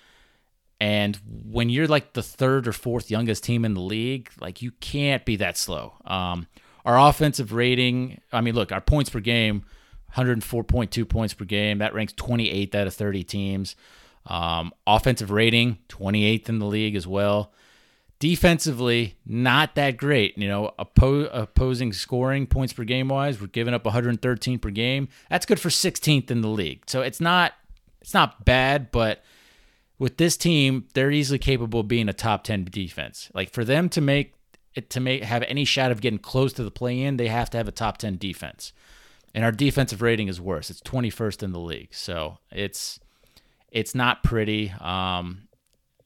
[0.80, 4.72] And when you're like the third or fourth youngest team in the league, like you
[4.72, 5.96] can't be that slow.
[6.06, 6.48] Um,
[6.88, 9.66] our offensive rating, I mean, look, our points per game,
[10.16, 11.80] 104.2 points per game.
[11.80, 13.76] That ranks 28th out of 30 teams.
[14.26, 17.52] Um, offensive rating, 28th in the league as well.
[18.20, 20.38] Defensively, not that great.
[20.38, 25.10] You know, oppo- opposing scoring points per game wise, we're giving up 113 per game.
[25.30, 26.84] That's good for 16th in the league.
[26.88, 27.52] So it's not
[28.02, 29.24] it's not bad, but
[30.00, 33.30] with this team, they're easily capable of being a top 10 defense.
[33.34, 34.37] Like for them to make
[34.82, 37.58] to make have any shot of getting close to the play in, they have to
[37.58, 38.74] have a top 10 defense.
[39.34, 40.70] And our defensive rating is worse.
[40.70, 41.94] It's 21st in the league.
[41.94, 43.00] So it's
[43.72, 44.72] it's not pretty.
[44.80, 45.48] Um,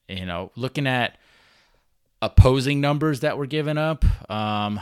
[0.08, 1.18] you know, looking at
[2.22, 4.80] opposing numbers that were given up, um,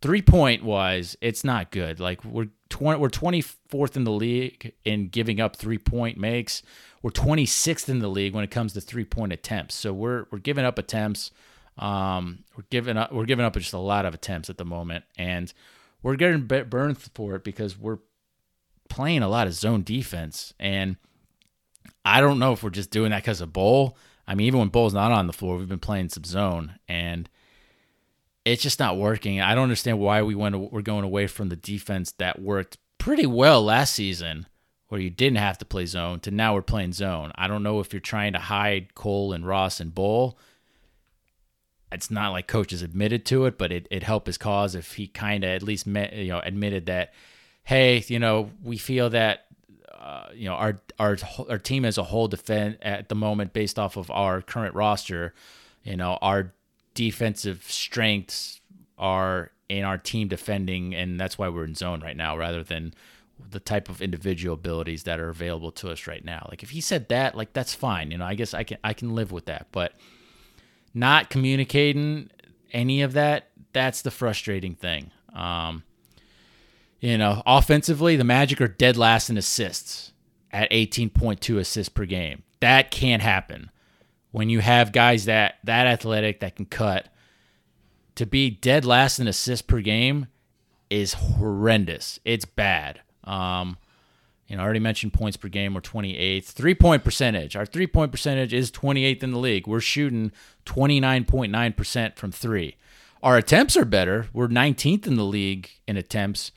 [0.00, 2.00] three point wise, it's not good.
[2.00, 6.62] Like we're 20, we're 24th in the league in giving up three point makes.
[7.02, 9.74] We're 26th in the league when it comes to three point attempts.
[9.74, 11.30] So we're we're giving up attempts.
[11.78, 15.04] Um, we're giving up we're giving up just a lot of attempts at the moment,
[15.16, 15.52] and
[16.02, 17.98] we're getting burned for it because we're
[18.88, 20.54] playing a lot of zone defense.
[20.58, 20.96] And
[22.04, 23.96] I don't know if we're just doing that because of Bol.
[24.26, 27.28] I mean, even when Bol's not on the floor, we've been playing some zone, and
[28.44, 29.40] it's just not working.
[29.40, 33.26] I don't understand why we went we're going away from the defense that worked pretty
[33.26, 34.46] well last season,
[34.88, 37.32] where you didn't have to play zone, to now we're playing zone.
[37.36, 40.38] I don't know if you're trying to hide Cole and Ross and Bol.
[41.90, 45.06] It's not like coaches admitted to it, but it, it helped his cause if he
[45.06, 47.14] kind of at least met, you know admitted that,
[47.64, 49.46] hey, you know, we feel that
[49.98, 51.16] uh, you know our our
[51.48, 55.34] our team as a whole defend at the moment based off of our current roster,
[55.82, 56.52] you know, our
[56.94, 58.60] defensive strengths
[58.98, 62.94] are in our team defending, and that's why we're in zone right now rather than
[63.50, 66.46] the type of individual abilities that are available to us right now.
[66.50, 68.10] Like if he said that, like that's fine.
[68.10, 69.68] You know, I guess I can I can live with that.
[69.72, 69.92] But
[70.94, 72.30] not communicating
[72.72, 75.10] any of that, that's the frustrating thing.
[75.34, 75.84] Um,
[77.00, 80.12] you know, offensively, the Magic are dead last in assists
[80.50, 82.42] at 18.2 assists per game.
[82.60, 83.70] That can't happen
[84.30, 87.08] when you have guys that that athletic that can cut
[88.16, 90.26] to be dead last in assists per game
[90.90, 92.18] is horrendous.
[92.24, 93.00] It's bad.
[93.24, 93.78] Um,
[94.48, 95.74] you know, I already mentioned points per game.
[95.74, 96.46] We're 28th.
[96.46, 97.54] Three point percentage.
[97.54, 99.66] Our three point percentage is 28th in the league.
[99.66, 100.32] We're shooting
[100.64, 102.76] 29.9% from three.
[103.22, 104.28] Our attempts are better.
[104.32, 106.52] We're 19th in the league in attempts,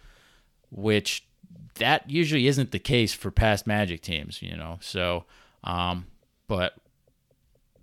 [0.70, 1.28] which
[1.76, 4.78] that usually isn't the case for past Magic teams, you know.
[4.80, 5.26] So,
[5.64, 6.06] um,
[6.48, 6.76] but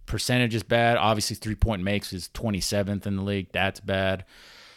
[0.07, 0.97] percentage is bad.
[0.97, 3.49] Obviously, three point makes is 27th in the league.
[3.53, 4.25] That's bad.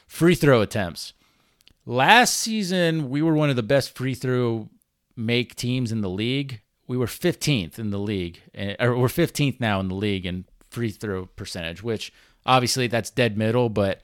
[0.08, 1.14] Free throw attempts.
[1.86, 4.70] Last season, we were one of the best free throw
[5.26, 6.62] make teams in the league.
[6.88, 10.46] We were 15th in the league, eh, or we're 15th now in the league in
[10.70, 12.12] free throw percentage, which
[12.46, 14.02] obviously that's dead middle, but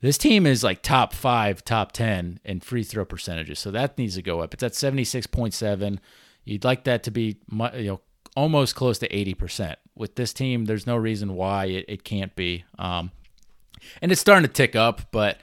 [0.00, 3.58] this team is like top five, top 10 in free throw percentages.
[3.58, 4.52] So that needs to go up.
[4.52, 5.98] It's at 76.7.
[6.44, 8.00] You'd like that to be you know
[8.36, 9.76] almost close to 80%.
[9.94, 12.64] With this team, there's no reason why it, it can't be.
[12.78, 13.12] Um,
[14.02, 15.38] and it's starting to tick up, but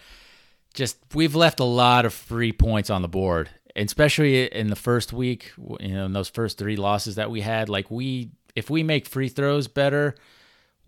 [0.74, 5.14] just we've left a lot of free points on the board, especially in the first
[5.14, 7.70] week, you know, in those first three losses that we had.
[7.70, 10.16] Like we, if we make free throws better,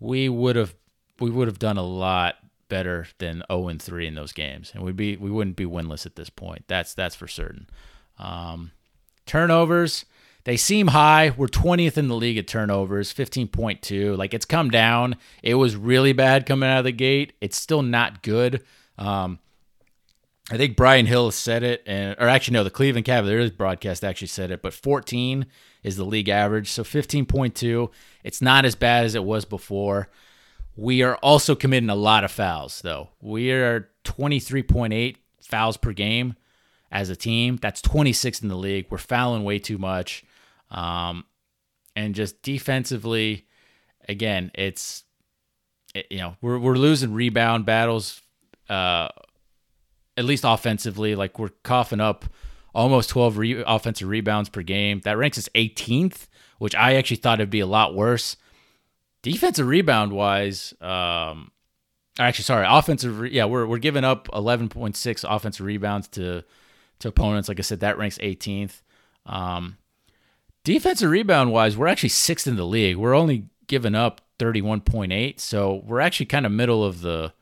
[0.00, 0.74] we would have
[1.20, 2.36] we would have done a lot
[2.68, 6.06] better than 0 and 3 in those games, and we'd be we wouldn't be winless
[6.06, 6.64] at this point.
[6.66, 7.68] That's that's for certain.
[8.18, 8.72] Um,
[9.26, 10.04] turnovers.
[10.44, 11.32] They seem high.
[11.34, 14.16] We're 20th in the league at turnovers, 15.2.
[14.16, 15.16] Like it's come down.
[15.42, 17.32] It was really bad coming out of the gate.
[17.40, 18.62] It's still not good.
[18.98, 19.38] Um,
[20.50, 24.28] I think Brian Hill said it, and or actually no, the Cleveland Cavaliers broadcast actually
[24.28, 24.60] said it.
[24.60, 25.46] But 14
[25.82, 27.90] is the league average, so 15.2.
[28.22, 30.10] It's not as bad as it was before.
[30.76, 33.10] We are also committing a lot of fouls, though.
[33.22, 36.34] We are 23.8 fouls per game
[36.90, 37.56] as a team.
[37.56, 38.86] That's 26th in the league.
[38.90, 40.24] We're fouling way too much.
[40.70, 41.24] Um,
[41.96, 43.46] and just defensively,
[44.08, 45.04] again, it's
[45.94, 48.20] it, you know we're we're losing rebound battles.
[48.68, 49.08] Uh,
[50.16, 52.24] at least offensively, like we're coughing up
[52.74, 55.00] almost 12 re- offensive rebounds per game.
[55.04, 56.26] That ranks us 18th,
[56.58, 58.36] which I actually thought it'd be a lot worse.
[59.22, 61.50] Defensive rebound wise, um,
[62.18, 63.20] actually, sorry, offensive.
[63.20, 66.44] Re- yeah, we're we're giving up 11.6 offensive rebounds to
[66.98, 67.48] to opponents.
[67.48, 68.82] Like I said, that ranks 18th.
[69.26, 69.78] Um,
[70.64, 72.96] Defensive rebound wise, we're actually sixth in the league.
[72.96, 77.34] We're only giving up 31.8, so we're actually kind of middle of the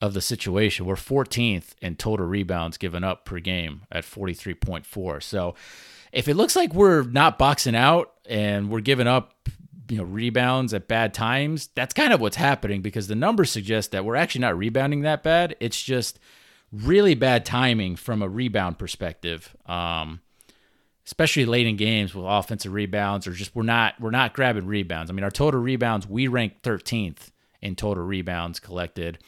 [0.00, 0.86] of the situation.
[0.86, 5.22] We're 14th in total rebounds given up per game at 43.4.
[5.22, 5.54] So
[6.12, 9.34] if it looks like we're not boxing out and we're giving up
[9.88, 13.92] you know rebounds at bad times, that's kind of what's happening because the numbers suggest
[13.92, 15.56] that we're actually not rebounding that bad.
[15.60, 16.18] It's just
[16.72, 19.54] really bad timing from a rebound perspective.
[19.66, 20.20] Um,
[21.06, 25.10] especially late in games with offensive rebounds or just we're not we're not grabbing rebounds.
[25.10, 27.30] I mean, our total rebounds we rank 13th
[27.60, 29.18] in total rebounds collected.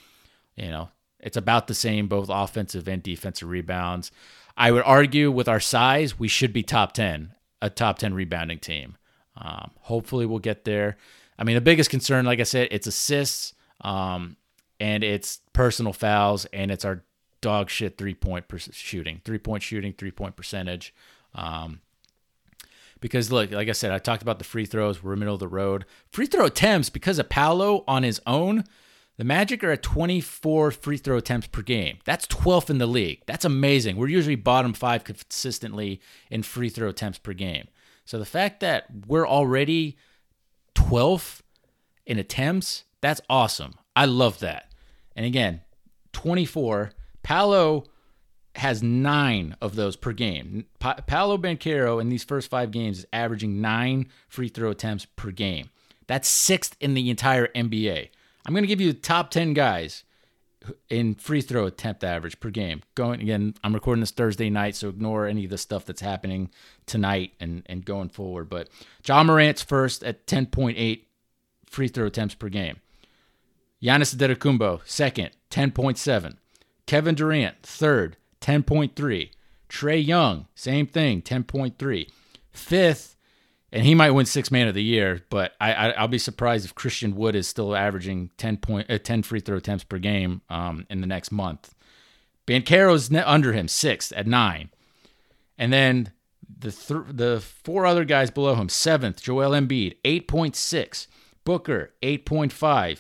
[0.57, 0.89] You know,
[1.21, 4.11] it's about the same both offensive and defensive rebounds.
[4.57, 8.59] I would argue with our size, we should be top 10, a top 10 rebounding
[8.59, 8.97] team.
[9.37, 10.97] Um, hopefully, we'll get there.
[11.39, 13.53] I mean, the biggest concern, like I said, it's assists.
[13.83, 14.37] Um,
[14.81, 17.05] and it's personal fouls, and it's our
[17.41, 20.95] dog shit three point per- shooting, three point shooting, three point percentage.
[21.35, 21.81] Um,
[23.01, 25.03] because look, like I said, I talked about the free throws.
[25.03, 25.85] We're middle of the road.
[26.11, 28.65] Free throw attempts because of Paolo on his own.
[29.17, 31.99] The Magic are at 24 free throw attempts per game.
[32.05, 33.23] That's 12th in the league.
[33.27, 33.97] That's amazing.
[33.97, 36.01] We're usually bottom five consistently
[36.31, 37.69] in free throw attempts per game.
[38.05, 39.97] So the fact that we're already
[40.75, 41.41] 12th
[42.05, 43.75] in attempts, that's awesome.
[43.95, 44.71] I love that.
[45.17, 45.63] And again,
[46.13, 46.91] 24.
[47.23, 47.85] Paolo
[48.57, 50.67] has nine of those per game.
[50.79, 55.31] Pa- Paolo Banchero in these first five games is averaging nine free throw attempts per
[55.31, 55.71] game.
[56.07, 58.11] That's sixth in the entire NBA.
[58.47, 60.05] I'm going to give you the top 10 guys
[60.89, 62.83] in free throw attempt average per game.
[62.95, 66.51] Going again, I'm recording this Thursday night, so ignore any of the stuff that's happening
[66.87, 68.49] tonight and, and going forward.
[68.49, 68.69] But
[69.05, 71.01] Ja Morant's first at 10.8
[71.69, 72.77] free throw attempts per game.
[73.83, 76.37] Giannis Antetokounmpo, second, 10.7.
[76.87, 79.31] Kevin Durant, third, 10.3.
[79.69, 82.09] Trae Young, same thing, 10.3.
[82.53, 83.16] Fifth,
[83.73, 86.75] and he might win six man of the year, but I, will be surprised if
[86.75, 90.87] Christian Wood is still averaging 10 point uh, 10 free throw attempts per game um,
[90.89, 91.75] in the next month.
[92.47, 94.71] Banchero's under him, sixth at nine,
[95.59, 96.13] and then
[96.59, 101.09] the th- the four other guys below him, seventh Joel Embiid, 8.6,
[101.45, 102.99] Booker 8.5,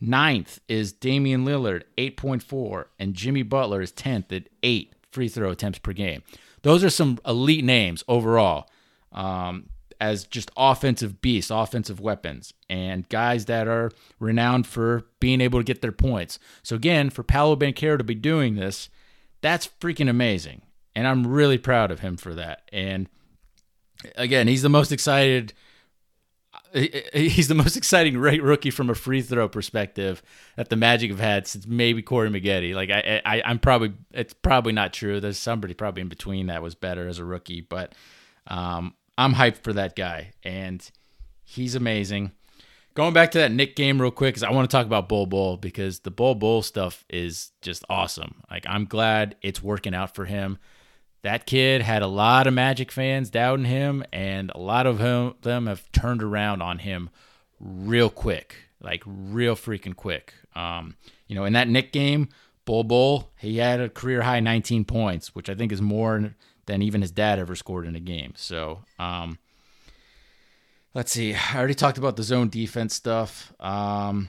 [0.00, 5.78] Ninth is Damian Lillard, 8.4, and Jimmy Butler is 10th at 8 free throw attempts
[5.78, 6.22] per game.
[6.62, 8.68] Those are some elite names overall.
[9.12, 9.70] Um,
[10.00, 15.64] as just offensive beasts, offensive weapons, and guys that are renowned for being able to
[15.64, 16.38] get their points.
[16.62, 18.88] So, again, for Paolo Banchero to be doing this,
[19.40, 20.62] that's freaking amazing.
[20.94, 22.62] And I'm really proud of him for that.
[22.72, 23.08] And
[24.16, 25.52] again, he's the most excited–
[26.72, 30.22] he's the most exciting rookie from a free throw perspective
[30.56, 32.74] that the Magic have had since maybe Corey Maggette.
[32.74, 35.20] Like I, I, I'm probably it's probably not true.
[35.20, 37.94] There's somebody probably in between that was better as a rookie, but
[38.46, 40.88] um, I'm hyped for that guy, and
[41.44, 42.32] he's amazing.
[42.94, 45.26] Going back to that Knick game real quick, because I want to talk about Bol
[45.26, 48.42] Bol because the Bol Bol stuff is just awesome.
[48.50, 50.58] Like I'm glad it's working out for him
[51.22, 54.98] that kid had a lot of Magic fans doubting him, and a lot of
[55.42, 57.10] them have turned around on him
[57.58, 60.32] real quick, like real freaking quick.
[60.54, 62.28] Um, you know, in that Knick game,
[62.64, 66.34] Bol Bol, he had a career high 19 points, which I think is more
[66.68, 68.34] than even his dad ever scored in a game.
[68.36, 69.38] So, um,
[70.94, 71.34] let's see.
[71.34, 73.52] I already talked about the zone defense stuff.
[73.58, 74.28] Um,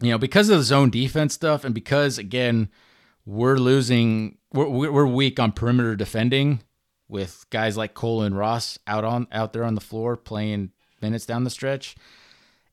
[0.00, 2.70] you know, because of the zone defense stuff, and because again,
[3.26, 6.62] we're losing we're, we're weak on perimeter defending
[7.08, 10.70] with guys like Cole and Ross out on out there on the floor playing
[11.02, 11.96] minutes down the stretch.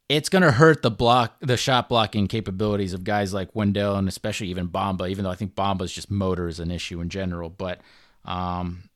[0.08, 4.48] It's gonna hurt the block the shot blocking capabilities of guys like Wendell and especially
[4.48, 7.50] even Bamba, even though I think Bamba's just motor is an issue in general.
[7.50, 7.82] But
[8.26, 8.90] um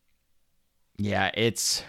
[1.00, 1.84] yeah, it's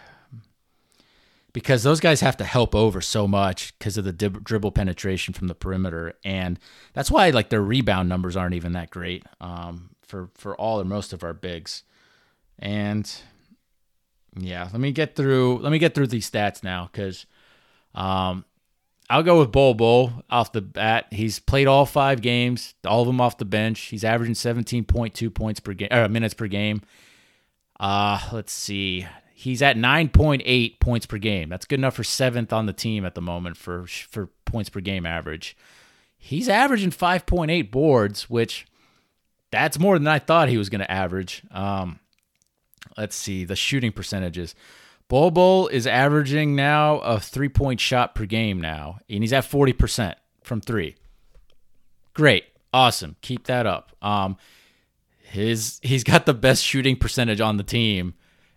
[1.53, 5.35] because those guys have to help over so much because of the dib- dribble penetration
[5.35, 6.59] from the perimeter, and
[6.93, 10.85] that's why like their rebound numbers aren't even that great um, for for all or
[10.85, 11.83] most of our bigs.
[12.59, 13.13] And
[14.37, 15.59] yeah, let me get through.
[15.59, 17.27] Let me get through these stats now because
[17.95, 18.45] um,
[19.09, 21.07] I'll go with Bol Bol off the bat.
[21.11, 23.81] He's played all five games, all of them off the bench.
[23.81, 26.83] He's averaging 17.2 points per game, or minutes per game.
[27.81, 29.07] Uh, let's see.
[29.33, 31.49] He's at 9.8 points per game.
[31.49, 34.81] That's good enough for seventh on the team at the moment for for points per
[34.81, 35.57] game average.
[36.19, 38.67] He's averaging 5.8 boards, which
[39.51, 41.43] that's more than I thought he was going to average.
[41.51, 42.01] Um,
[42.99, 44.55] let's see the shooting percentages.
[45.09, 50.15] Bol is averaging now a three point shot per game now, and he's at 40%
[50.45, 50.97] from three.
[52.13, 52.45] Great.
[52.75, 53.17] Awesome.
[53.23, 53.97] Keep that up.
[54.03, 54.37] Um,
[55.31, 58.15] his he's got the best shooting percentage on the team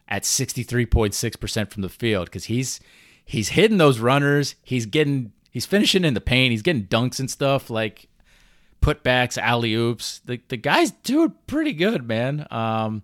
[0.07, 2.79] at 63.6% from the field because he's
[3.23, 4.55] he's hitting those runners.
[4.63, 6.51] He's getting he's finishing in the paint.
[6.51, 8.07] He's getting dunks and stuff like
[8.81, 10.21] putbacks, alley oops.
[10.25, 12.47] The the guy's doing pretty good, man.
[12.49, 13.03] Um,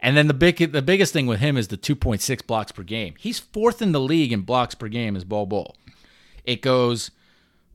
[0.00, 3.14] and then the big the biggest thing with him is the 2.6 blocks per game.
[3.18, 5.76] He's fourth in the league in blocks per game as ball Bol.
[6.44, 7.10] It goes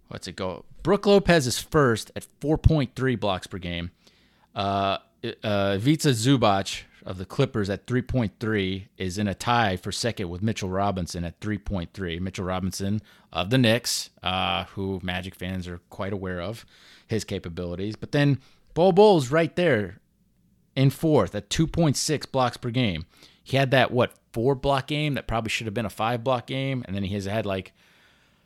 [0.07, 0.65] what's it go?
[0.82, 3.91] Brook Lopez is first at 4.3 blocks per game.
[4.55, 10.30] Uh, uh, Ivica Zubac of the Clippers at 3.3 is in a tie for second
[10.30, 12.19] with Mitchell Robinson at 3.3.
[12.19, 13.01] Mitchell Robinson
[13.32, 16.65] of the Knicks, uh, who Magic fans are quite aware of
[17.07, 17.95] his capabilities.
[17.95, 18.39] But then
[18.74, 19.99] Bol Bol's right there
[20.76, 23.05] in fourth at 2.6 blocks per game.
[23.43, 26.45] He had that, what, four block game that probably should have been a five block
[26.47, 26.84] game.
[26.86, 27.74] And then he has had like,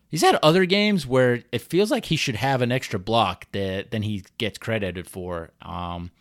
[0.08, 3.92] He's had other games where it feels like he should have an extra block that
[3.92, 5.50] then he gets credited for.
[5.62, 6.12] Um,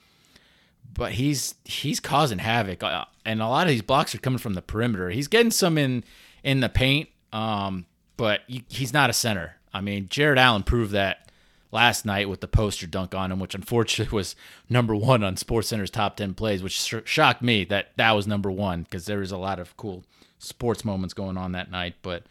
[0.95, 4.55] but he's he's causing havoc, uh, and a lot of these blocks are coming from
[4.55, 5.11] the perimeter.
[5.11, 6.05] He's getting some in
[6.43, 7.87] in the paint, um,
[8.17, 9.57] but he's not a center.
[9.73, 11.31] I mean, Jarrett Allen proved that
[11.73, 14.37] last night with the poster dunk on him, which unfortunately was
[14.71, 18.51] number one on SportsCenter's top ten plays, which sh- shocked me that that was number
[18.51, 20.05] one because there was a lot of cool
[20.39, 22.23] sports moments going on that night, but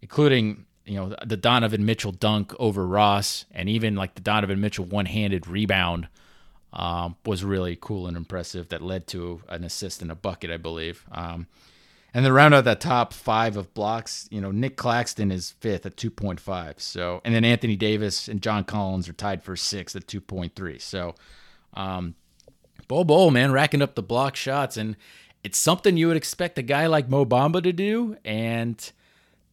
[0.00, 4.86] including you know the Donovan Mitchell dunk over Ross, and even like the Donovan Mitchell
[4.86, 6.08] one-handed rebound
[6.72, 8.68] um, was really cool and impressive.
[8.68, 11.04] That led to an assist and a bucket, I believe.
[11.10, 11.46] Um,
[12.14, 15.84] and then round out that top five of blocks, you know, Nic Claxton is fifth
[15.84, 16.80] at 2.5.
[16.80, 20.80] So, and then Anthony Davis and John Collins are tied for sixth at 2.3.
[20.80, 21.14] So,
[21.74, 22.14] um,
[22.88, 24.78] Bol Bol, man, racking up the block shots.
[24.78, 24.96] And
[25.44, 28.16] it's something you would expect a guy like Mo Bamba to do.
[28.24, 28.90] And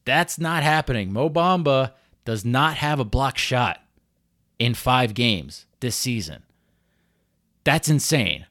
[0.06, 1.12] that's not happening.
[1.12, 1.92] Mo Bamba
[2.24, 3.82] does not have a block shot
[4.58, 6.44] in five games this season.
[7.66, 8.46] That's insane.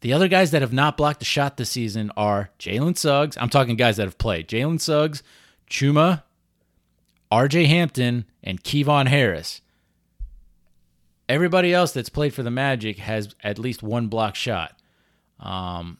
[0.00, 3.38] The other guys that have not blocked a shot this season are Jalen Suggs.
[3.40, 4.48] I'm talking guys that have played.
[4.48, 5.22] Jalen Suggs,
[5.70, 6.24] Chuma,
[7.30, 9.60] RJ Hampton, and Kevon Harris.
[11.28, 14.78] Everybody else that's played for the Magic has at least one block shot.
[15.40, 15.98] Um,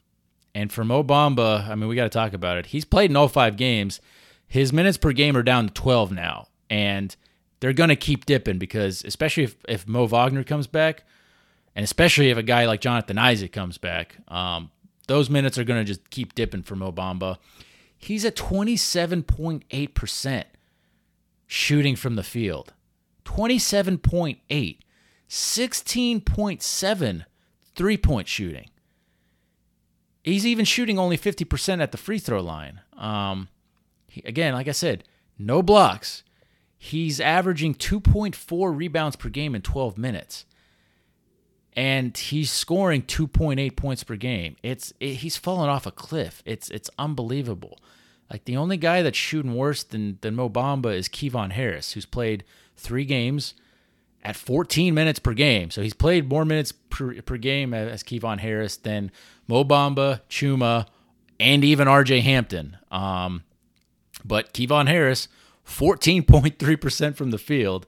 [0.54, 2.66] and for Mo Bamba, I mean, we got to talk about it.
[2.66, 4.00] He's played in all five games.
[4.46, 6.48] His minutes per game are down to 12 now.
[6.68, 7.14] And
[7.60, 11.04] they're going to keep dipping because, especially if, if Mo Wagner comes back,
[11.74, 14.70] and especially if a guy like Jonathan Isaac comes back, um,
[15.08, 17.38] those minutes are going to just keep dipping for Mo Bamba.
[17.96, 20.44] He's at 27.8%
[21.46, 22.72] shooting from the field.
[23.24, 24.78] 27.8.
[25.28, 27.24] 16.7
[27.74, 28.70] three point shooting.
[30.22, 32.80] He's even shooting only 50% at the free throw line.
[32.96, 33.48] Um,
[34.08, 35.04] he, again, like I said,
[35.38, 36.22] no blocks.
[36.78, 40.46] He's averaging 2.4 rebounds per game in 12 minutes
[41.76, 44.56] and he's scoring 2.8 points per game.
[44.62, 46.42] It's it, he's fallen off a cliff.
[46.44, 47.78] It's it's unbelievable.
[48.30, 52.06] Like the only guy that's shooting worse than than Mo Bamba is Kevon Harris, who's
[52.06, 52.44] played
[52.76, 53.54] three games
[54.22, 55.70] at 14 minutes per game.
[55.70, 59.10] So he's played more minutes per, per game as Kevon Harris than
[59.46, 60.86] Mo Bamba, Chuma,
[61.38, 62.78] and even RJ Hampton.
[62.90, 63.44] Um,
[64.24, 65.28] but Kevon Harris,
[65.66, 67.86] 14.3% from the field.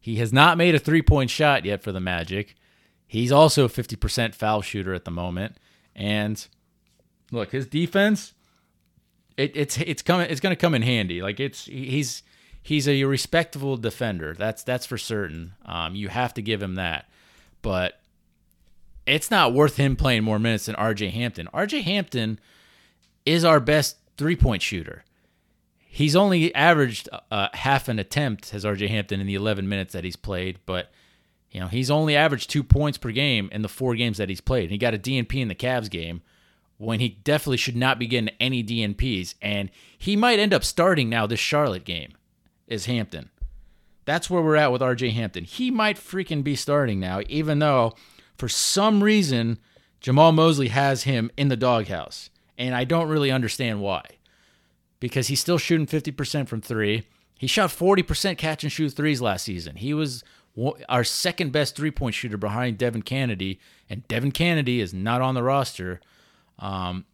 [0.00, 2.56] He has not made a three point shot yet for the Magic.
[3.06, 5.56] He's also a 50% foul shooter at the moment.
[5.94, 6.44] And
[7.30, 8.34] look, his defense,
[9.36, 11.22] it, it's it's coming it's going to come in handy.
[11.22, 12.22] Like it's he's
[12.62, 14.34] he's a respectable defender.
[14.34, 15.54] That's that's for certain.
[15.64, 17.08] Um, you have to give him that.
[17.62, 18.00] But
[19.06, 21.48] it's not worth him playing more minutes than RJ Hampton.
[21.54, 22.40] RJ Hampton
[23.24, 25.04] is our best three-point shooter.
[25.86, 30.04] He's only averaged uh, half an attempt as RJ Hampton in the 11 minutes that
[30.04, 30.90] he's played, but
[31.56, 34.42] you know, he's only averaged two points per game in the four games that he's
[34.42, 34.70] played.
[34.70, 36.20] He got a DNP in the Cavs game
[36.76, 39.36] when he definitely should not be getting any DNPs.
[39.40, 42.12] And he might end up starting now this Charlotte game,
[42.66, 43.30] is Hampton.
[44.04, 45.44] That's where we're at with RJ Hampton.
[45.44, 47.94] He might freaking be starting now, even though
[48.36, 49.58] for some reason
[50.02, 52.28] Jamahl Mosley has him in the doghouse.
[52.58, 54.02] And I don't really understand why.
[55.00, 57.06] Because he's still shooting 50% from three.
[57.38, 59.76] He shot 40% catch and shoot threes last season.
[59.76, 60.22] He was
[60.88, 63.58] our second best three point shooter behind Devin Cannady,
[63.90, 66.00] and Devin Cannady is not on the roster.
[66.58, 67.04] Um,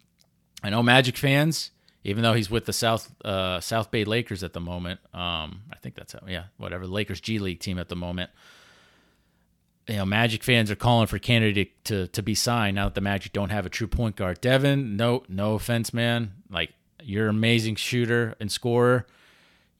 [0.63, 1.71] I know Magic fans,
[2.03, 4.99] even though he's with the South uh, South Bay Lakers at the moment.
[5.13, 8.31] Um, I think that's how, yeah, whatever Lakers G League team at the moment.
[9.87, 12.95] You know, Magic fans are calling for Cannady to, to to be signed now that
[12.95, 14.39] the Magic don't have a true point guard.
[14.39, 16.33] Devin, no no offense, man.
[16.49, 16.71] Like
[17.01, 19.05] you're an amazing shooter and scorer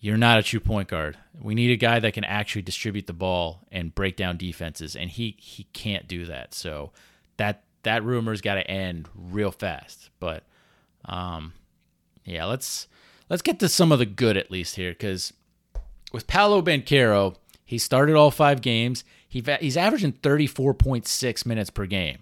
[0.03, 1.17] you're not a true point guard.
[1.41, 5.09] We need a guy that can actually distribute the ball and break down defenses, and
[5.09, 6.53] he he can't do that.
[6.53, 6.91] So
[7.37, 10.09] that that rumor's got to end real fast.
[10.19, 10.43] But
[11.05, 11.53] um,
[12.25, 12.89] yeah, let's
[13.29, 15.31] let's get to some of the good at least here, because
[16.11, 19.05] with Paolo Banchero, he started all five games.
[19.29, 22.17] He he's averaging 34.6 minutes per game.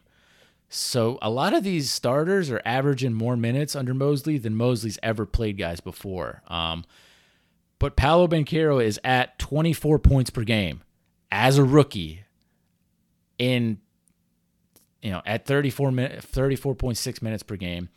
[0.69, 5.25] So a lot of these starters are averaging more minutes under Mosley than Mosley's ever
[5.25, 6.43] played guys before.
[6.47, 6.85] Um,
[7.81, 10.83] but Paolo Banchero is at 24 points per game
[11.31, 12.23] as a rookie
[13.39, 13.79] in
[15.01, 17.89] you know at 34 minutes 34.6 minutes per game.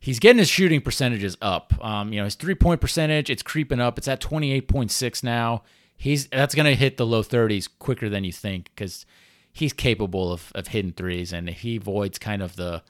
[0.00, 1.74] He's getting his shooting percentages up.
[1.84, 3.98] Um, you know his three point percentage it's creeping up.
[3.98, 5.62] It's at 28.6 now.
[5.94, 9.04] He's that's going to hit the low 30s quicker than you think because
[9.52, 12.82] he's capable of, of hitting threes and he avoids kind of the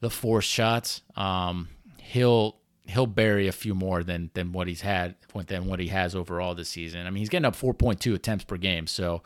[0.00, 1.00] the forced shots.
[1.16, 2.57] Um, he'll
[2.88, 5.14] he'll bury a few more than than what he's had
[5.46, 7.06] than what he has overall this season.
[7.06, 9.22] I mean, he's getting up 4.2 attempts per game, so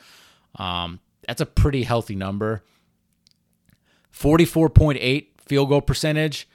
[0.56, 2.62] um, that's a pretty healthy number.
[4.12, 6.48] 44.8 field goal percentage.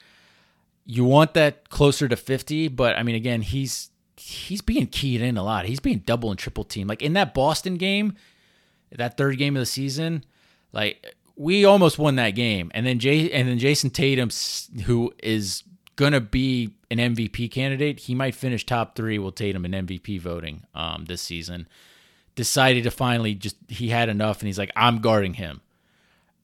[0.86, 5.38] You want that closer to 50, but I mean, again, he's he's being keyed in
[5.38, 5.66] a lot.
[5.66, 6.88] He's being double and triple team.
[6.88, 8.16] Like in that Boston game,
[8.92, 10.24] that third game of the season,
[10.74, 14.30] like we almost won that game, and then Jay and then Jayson Tatum,
[14.84, 15.64] who is
[15.98, 19.20] gonna be an MVP candidate, he might finish top three.
[19.20, 21.68] Will Tatum in MVP voting um, this season?
[22.36, 25.62] Decided to finally just he had enough, and he's like, I'm guarding him.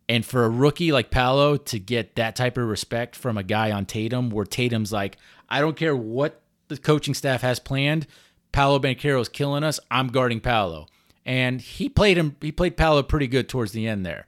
[0.10, 3.72] And for a rookie like Paolo to get that type of respect from a guy
[3.72, 8.08] on Tatum, where Tatum's like, I don't care what the coaching staff has planned.
[8.52, 9.80] Paolo Banchero is killing us.
[9.90, 10.88] I'm guarding Paolo.
[11.26, 14.26] And he played him he played Paolo pretty good towards the end there.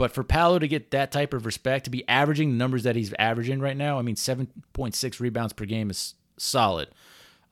[0.00, 2.96] But for Paolo to get that type of respect, to be averaging the numbers that
[2.96, 6.88] he's averaging right now, I mean, 7.6 rebounds per game is solid.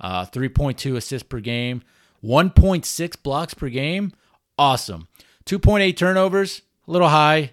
[0.01, 1.83] Uh, 3.2 assists per game,
[2.25, 4.15] 1.6 blocks per game,
[4.59, 5.09] awesome.
[5.45, 7.53] 2.8 turnovers, a little high.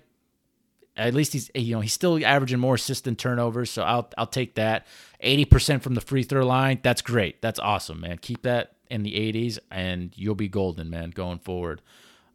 [0.96, 4.26] At least he's you know he's still averaging more assists than turnovers, so I'll I'll
[4.26, 4.88] take that.
[5.22, 7.42] 80% from the free throw line, that's great.
[7.42, 8.18] That's awesome, man.
[8.20, 11.82] Keep that in the 80s, and you'll be golden, man, going forward.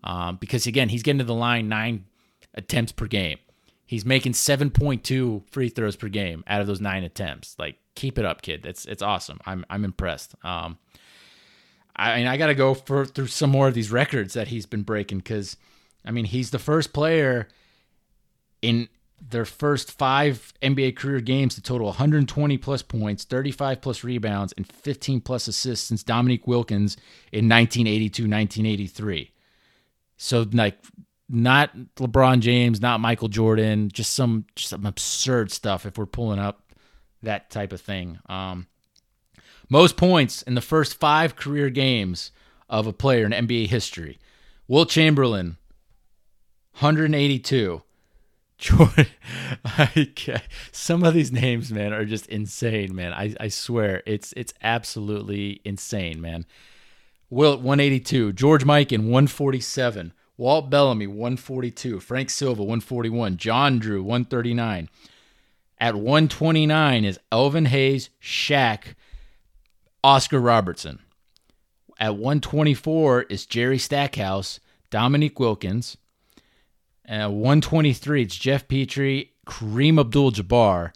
[0.05, 2.05] Um, because again, he's getting to the line nine
[2.55, 3.39] attempts per game.
[3.87, 7.57] He's making 7.2 free throws per game out of those nine attempts.
[7.59, 8.65] Like, keep it up, kid.
[8.65, 9.41] It's it's awesome.
[9.47, 10.35] I'm I'm impressed.
[10.45, 10.79] Um,
[11.97, 14.65] I mean, I got to go for, through some more of these records that he's
[14.65, 15.57] been breaking because,
[16.05, 17.49] I mean, he's the first player
[18.63, 18.89] in
[19.21, 24.67] their first five NBA career games to total 120 plus points, 35 plus rebounds, and
[24.67, 26.97] 15 plus assists since Dominique Wilkins
[27.33, 29.33] in 1982 1983.
[30.17, 30.79] So, like,
[31.31, 36.39] not LeBron James, not Michael Jordan, just some just some absurd stuff if we're pulling
[36.39, 36.73] up
[37.23, 38.19] that type of thing.
[38.27, 38.67] Um,
[39.69, 42.33] most points in the first five career games
[42.69, 44.19] of a player in NBA history.
[44.67, 45.57] Wilt Chamberlain,
[46.79, 47.83] 182.
[48.59, 49.07] Jordan,
[50.71, 53.15] some of these names, man, are just insane, man.
[53.15, 56.45] I, I swear, it's it's absolutely insane, man.
[57.31, 62.01] Wilt 182, George Mikan 147, Walt Bellamy, 142.
[62.01, 63.37] Frank Selvy, 141.
[63.37, 64.89] John Drew, 139.
[65.79, 68.95] At 129 is Elvin Hayes, Shaq,
[70.03, 71.01] Oscar Robertson.
[71.99, 75.99] At 124 is Jerry Stackhouse, Dominique Wilkins.
[77.05, 80.93] At 123, it's Geoff Petrie, Kareem Abdul Jabbar.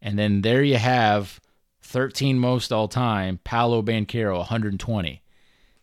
[0.00, 1.40] And then there you have
[1.82, 5.20] 13 most all time, Paolo Banchero, 120.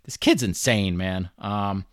[0.06, 1.30] This kid's insane, man.
[1.38, 1.84] Um,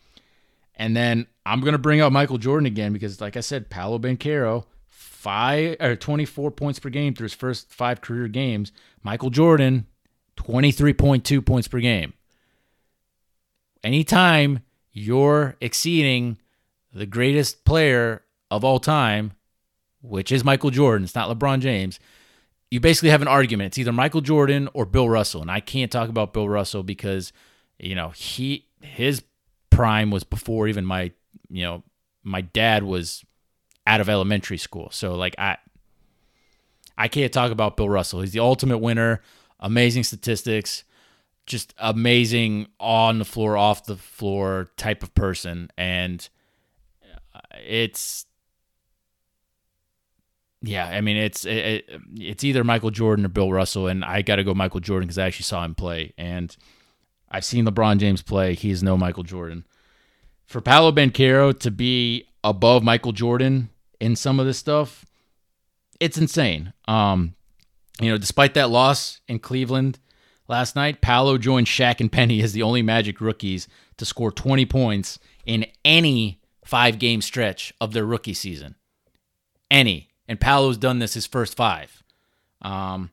[0.79, 4.65] and then I'm gonna bring up Michael Jordan again because, like I said, Paolo Banchero,
[4.87, 8.71] five or 24 points per game through his first five career games.
[9.03, 9.87] Michael Jordan,
[10.37, 12.13] 23.2 points per game.
[13.83, 14.61] Anytime
[14.93, 16.39] you're exceeding
[16.93, 19.33] the greatest player of all time,
[20.03, 21.99] which is Michael Jordan, it's not LeBron James.
[22.71, 23.69] You basically have an argument.
[23.69, 27.33] It's either Michael Jordan or Bill Russell, and I can't talk about Bill Russell because
[27.79, 29.23] you know he his
[29.79, 31.13] prime was before even my
[31.49, 31.85] you know
[32.25, 33.25] my dad was
[33.87, 34.89] out of elementary school.
[34.91, 35.57] So like I
[36.97, 38.23] I can't talk about Bill Russell.
[38.23, 39.23] He's the ultimate winner,
[39.61, 40.83] amazing statistics,
[41.47, 45.71] just amazing on the floor, off the floor type of person.
[45.79, 46.29] And
[47.33, 48.27] uh, it's
[50.61, 53.87] yeah, I mean it's it, it's either Michael Jordan or Bill Russell.
[53.87, 56.15] And I got to go Michael Jordan cuz I actually saw him play.
[56.19, 56.57] And
[57.31, 58.55] I've seen LeBron James play.
[58.55, 59.65] He's no Michael Jordan.
[60.47, 63.71] For Paolo Banchero to be above Michael Jordan
[64.01, 65.05] in some of this stuff,
[66.01, 66.73] it's insane.
[66.87, 67.35] Um,
[68.01, 69.99] you know, despite that loss in Cleveland
[70.49, 73.69] last night, Paolo joined Shaq and Penny as the only Magic rookies
[73.99, 78.77] to score 20 points in any five game stretch of their rookie season.
[79.71, 80.09] Any.
[80.29, 82.03] And Paolo's done this his first five.
[82.63, 83.11] Um,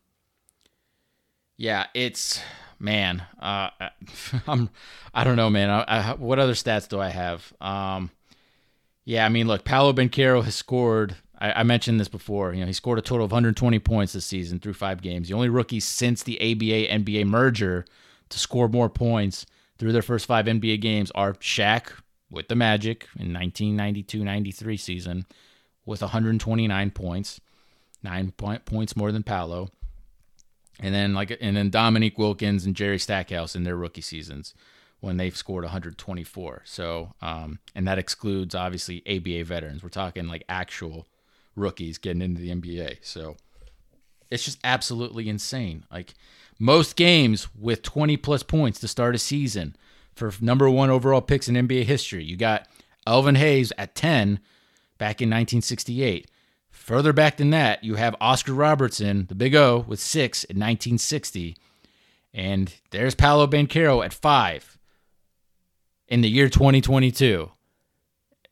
[1.57, 2.41] yeah, it's
[2.80, 3.69] man, uh,
[4.47, 4.69] I'm
[5.13, 5.69] I don't know, man.
[5.69, 7.53] I, I, what other stats do I have?
[7.61, 8.11] Um,
[9.05, 11.15] yeah, I mean, look, Paolo Banchero has scored.
[11.38, 12.53] I, I, mentioned this before.
[12.53, 15.28] You know, he scored a total of 120 points this season through five games.
[15.28, 17.86] The only rookie since the ABA NBA merger
[18.30, 19.45] to score more points
[19.78, 21.91] through their first five NBA games are Shaq
[22.32, 25.26] with the Magic in 1992-93 season
[25.86, 27.39] with 129 points,
[28.01, 29.69] nine point, points more than Paolo
[30.80, 34.53] and then like and then Dominique Wilkins and Jerry Stackhouse in their rookie seasons
[34.99, 36.61] when they've scored 124.
[36.65, 39.84] So um, and that excludes obviously ABA veterans.
[39.84, 41.07] We're talking like actual
[41.55, 42.97] rookies getting into the NBA.
[43.01, 43.38] So
[44.30, 45.86] it's just absolutely insane.
[45.91, 46.13] Like
[46.59, 49.76] most games with 20 plus points to start a season
[50.13, 52.23] for number one overall picks in NBA history.
[52.23, 52.67] You got
[53.05, 54.39] Elvin Hayes at 10
[54.97, 56.30] back in 1968.
[56.86, 61.58] Further back than that, you have Oscar Robertson, the Big O, with six in 1960.
[62.32, 64.78] And there's Paolo Banchero at five
[66.08, 67.50] in the year 2022.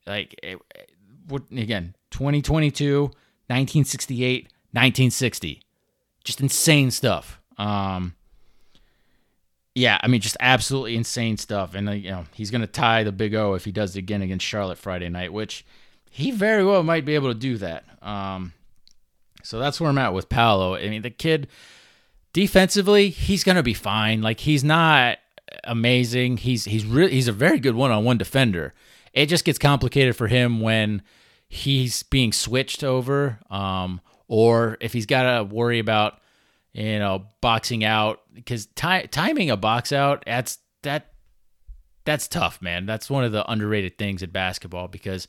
[0.04, 5.62] Like, it, it, again, 2022, 1968, 1960.
[6.24, 7.40] Just insane stuff.
[7.56, 8.16] Um,
[9.76, 11.76] yeah, I mean, just absolutely insane stuff.
[11.76, 14.00] And, uh, you know, he's going to tie the Big O if he does it
[14.00, 15.64] again against Charlotte Friday night, which
[16.14, 17.84] he very well might be able to do that.
[18.00, 18.52] Um,
[19.42, 20.76] so that's where I'm at with Paolo.
[20.76, 21.48] I mean, the kid
[22.32, 24.22] defensively, he's to be fine.
[24.22, 25.18] Like, he's not
[25.64, 26.36] amazing.
[26.36, 28.74] He's he's really he's a very good one-on-one defender.
[29.12, 31.02] It just gets complicated for him when
[31.48, 36.20] he's being switched over, um, or if he's got to worry about
[36.72, 41.12] you know boxing out because ti- timing a box out that's that
[42.04, 42.86] that's tough, man.
[42.86, 45.26] That's one of the underrated things in basketball because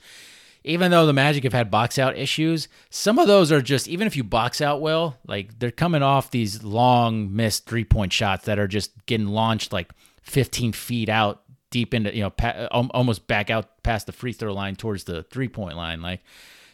[0.66, 4.08] even though the Magic have had box out issues, some of those are just even
[4.08, 8.46] if you box out well, like they're coming off these long missed three point shots
[8.46, 9.92] that are just getting launched like
[10.24, 14.54] 15 feet out deep into you know pa- almost back out past the free throw
[14.54, 16.02] line towards the three point line.
[16.02, 16.22] Like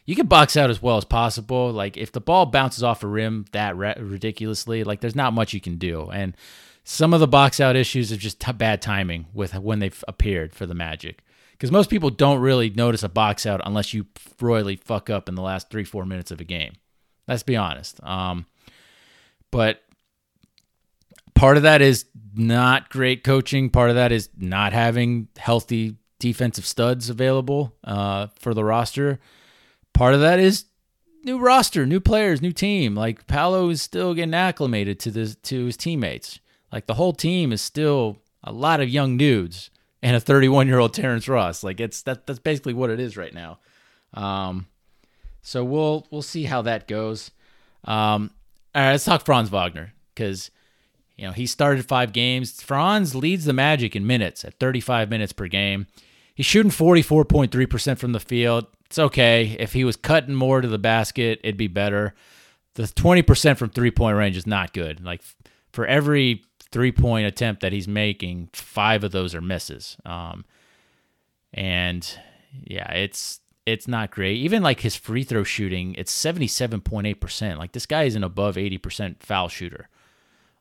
[0.05, 1.71] you can box out as well as possible.
[1.71, 5.53] Like if the ball bounces off a rim that ra- ridiculously, like there's not much
[5.53, 6.09] you can do.
[6.11, 6.35] And
[6.85, 10.53] some of the box out issues are just t- bad timing with when they've appeared
[10.55, 11.23] for the Magic.
[11.61, 14.07] Because most people don't really notice a box out unless you
[14.39, 16.73] royally fuck up in the last three, four minutes of a game.
[17.27, 18.03] Let's be honest.
[18.03, 18.47] Um,
[19.51, 19.83] but
[21.35, 23.69] part of that is not great coaching.
[23.69, 29.19] Part of that is not having healthy defensive studs available uh, for the roster.
[29.93, 30.65] Part of that is
[31.23, 32.95] new roster, new players, new team.
[32.95, 36.39] Like Paolo is still getting acclimated to this to his teammates.
[36.71, 39.69] Like the whole team is still a lot of young dudes
[40.01, 41.63] and a 31 year old Terrence Ross.
[41.63, 43.59] Like it's that that's basically what it is right now.
[44.13, 44.67] Um,
[45.41, 47.31] so we'll we'll see how that goes.
[47.85, 48.31] Um,
[48.75, 50.51] all right, let's talk Franz Wagner because
[51.17, 52.61] you know he started five games.
[52.61, 55.87] Franz leads the Magic in minutes at 35 minutes per game.
[56.33, 58.65] He's shooting 44.3% from the field.
[58.85, 59.55] It's okay.
[59.59, 62.13] If he was cutting more to the basket, it'd be better.
[62.75, 65.03] The 20% from three point range is not good.
[65.03, 65.21] Like
[65.71, 69.97] for every three point attempt that he's making, five of those are misses.
[70.05, 70.45] Um,
[71.53, 72.07] and
[72.63, 74.37] yeah, it's it's not great.
[74.37, 77.59] Even like his free throw shooting, it's seventy seven point eight percent.
[77.59, 79.89] Like this guy is an above eighty percent foul shooter.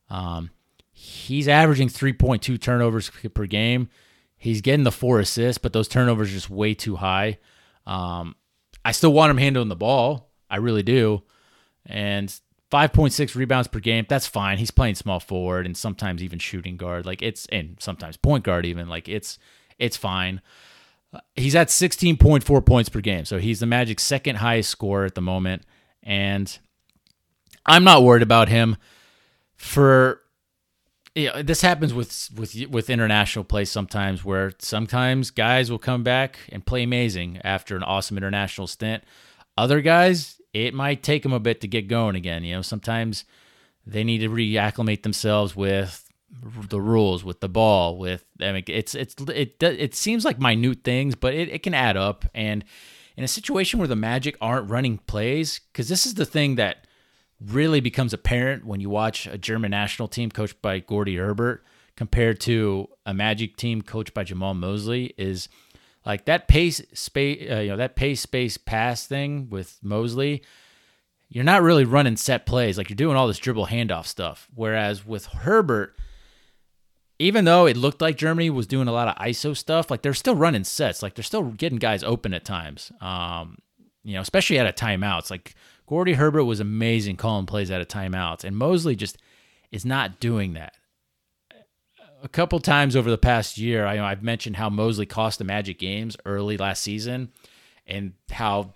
[0.09, 0.51] Um,
[0.93, 3.89] he's averaging three point two turnovers per game.
[4.37, 7.39] He's getting the four assists, but those turnovers are just way too high.
[7.87, 8.35] Um,
[8.85, 10.31] I still want him handling the ball.
[10.49, 11.23] I really do.
[11.85, 12.35] And
[12.71, 14.07] 5.6 rebounds per game.
[14.09, 14.59] That's fine.
[14.59, 17.05] He's playing small forward and sometimes even shooting guard.
[17.05, 18.89] Like it's and sometimes point guard even.
[18.89, 19.39] Like it's
[19.79, 20.41] it's fine.
[21.35, 23.25] he's at 16.4 points per game.
[23.25, 25.63] So he's the Magic's second highest scorer at the moment
[26.03, 26.59] and
[27.67, 28.77] I'm not worried about him
[29.57, 30.23] for
[31.15, 36.05] you know, this happens with with with international play sometimes where sometimes guys will come
[36.05, 39.03] back and play amazing after an awesome international stint.
[39.59, 42.45] Other guys, it might take them a bit to get going again.
[42.45, 43.25] You know, sometimes
[43.87, 46.07] they need to reacclimate themselves with
[46.69, 50.85] the rules, with the ball, with I mean, it's it's it it seems like minute
[50.85, 52.25] things, but it, it can add up.
[52.35, 52.65] And
[53.17, 56.87] in a situation where the Magic aren't running plays, because this is the thing that
[57.41, 61.65] really becomes apparent when you watch a German national team coached by Gordie Herbert
[61.97, 65.49] compared to a Magic team coached by Jamahl Mosley, is
[66.05, 70.43] like that pace space, uh, you know, that pace space pass thing with Mosley.
[71.29, 72.77] You're not really running set plays.
[72.77, 74.49] Like you're doing all this dribble handoff stuff.
[74.55, 75.95] Whereas with Herbert,
[77.19, 80.15] even though it looked like Germany was doing a lot of ISO stuff, like they're
[80.15, 81.03] still running sets.
[81.03, 82.91] Like they're still getting guys open at times.
[83.01, 83.59] Um,
[84.03, 85.31] you know, especially at a timeouts.
[85.31, 85.55] Like
[85.87, 89.19] Gordie Herbert was amazing calling plays out of timeouts, and Mosley just
[89.71, 90.75] is not doing that
[92.23, 95.39] a couple times over the past year, I, you know, I've mentioned how Mosley cost
[95.39, 97.31] the Magic games early last season,
[97.87, 98.75] and how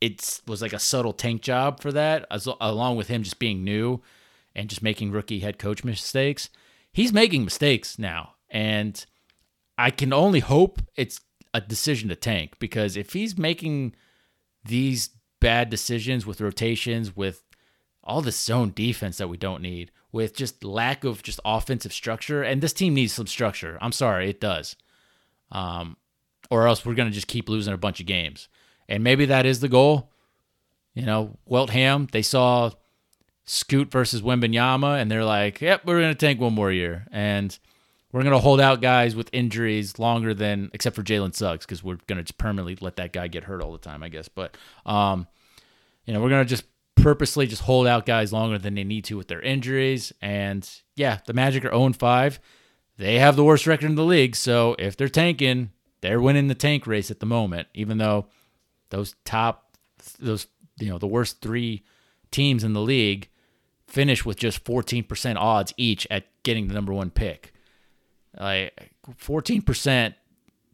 [0.00, 3.64] it was like a subtle tank job for that, as, along with him just being
[3.64, 4.00] new
[4.54, 6.48] and just making rookie head coach mistakes.
[6.92, 9.04] He's making mistakes now, and
[9.76, 11.20] I can only hope it's
[11.52, 13.94] a decision to tank because if he's making
[14.64, 15.10] these
[15.40, 17.42] bad decisions with rotations, with
[18.02, 22.42] all the zone defense that we don't need, with just lack of just offensive structure.
[22.42, 23.76] And this team needs some structure.
[23.82, 24.74] I'm sorry, it does.
[25.52, 25.98] Um,
[26.50, 28.48] or else we're going to just keep losing a bunch of games.
[28.88, 30.10] And maybe that is the goal.
[30.94, 32.70] You know, Weltman, they saw
[33.44, 37.56] Scoot versus Wembanyama, and they're like, "Yep, we're gonna tank one more year, and
[38.10, 41.98] we're gonna hold out guys with injuries longer than, except for Jalen Suggs, because we're
[42.06, 44.28] gonna just permanently let that guy get hurt all the time, I guess.
[44.28, 44.56] But,
[44.86, 45.28] um,
[46.06, 46.64] you know, we're gonna just
[47.06, 51.20] purposely just hold out guys longer than they need to with their injuries, and yeah,
[51.26, 52.40] the Magic are 0 5.
[52.98, 56.54] They have the worst record in the league, so if they're tanking, they're winning the
[56.56, 58.26] tank race at the moment, even though
[58.90, 59.76] those top,
[60.18, 60.48] those
[60.80, 61.84] you know, the worst three
[62.32, 63.28] teams in the league
[63.86, 67.54] finish with just 14% odds each at getting the number one pick.
[68.36, 70.12] Like 14%,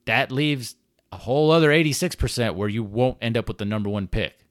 [0.06, 0.76] that leaves
[1.12, 4.41] a whole other 86% where you won't end up with the number one pick.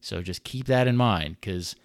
[0.00, 1.76] So just keep that in mind because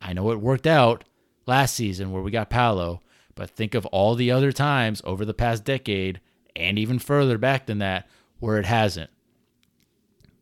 [0.00, 1.04] I know it worked out
[1.46, 3.00] last season where we got Paolo,
[3.34, 6.20] but think of all the other times over the past decade
[6.56, 8.08] and even further back than that
[8.38, 9.10] where it hasn't.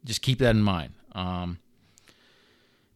[0.05, 0.95] Just keep that in mind.
[1.13, 1.59] Um,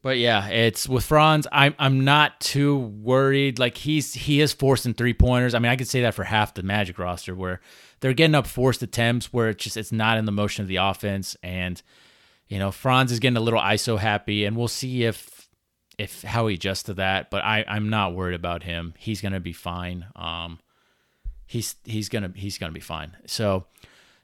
[0.03, 1.47] but yeah, it's with Franz.
[1.53, 3.59] I'm I'm not too worried.
[3.61, 5.55] Like he's he is forcing three pointers.
[5.55, 7.61] I mean, I could say that for half the Magic roster where
[8.01, 10.77] they're getting up forced attempts where it's just it's not in the motion of the
[10.77, 11.81] offense, and
[12.53, 15.49] you know Franz is getting a little ISO happy, and we'll see if
[15.97, 17.31] if how he adjusts to that.
[17.31, 18.93] But I I'm not worried about him.
[18.99, 20.05] He's gonna be fine.
[20.15, 20.59] Um,
[21.47, 23.17] he's he's gonna he's gonna be fine.
[23.27, 23.65] So.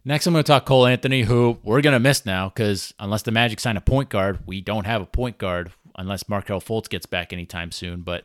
[0.04, 3.22] Next, I'm going to talk Cole Anthony, who we're going to miss now because unless
[3.22, 6.88] the Magic sign a point guard, we don't have a point guard unless Markelle Fultz
[6.88, 8.02] gets back anytime soon.
[8.02, 8.24] But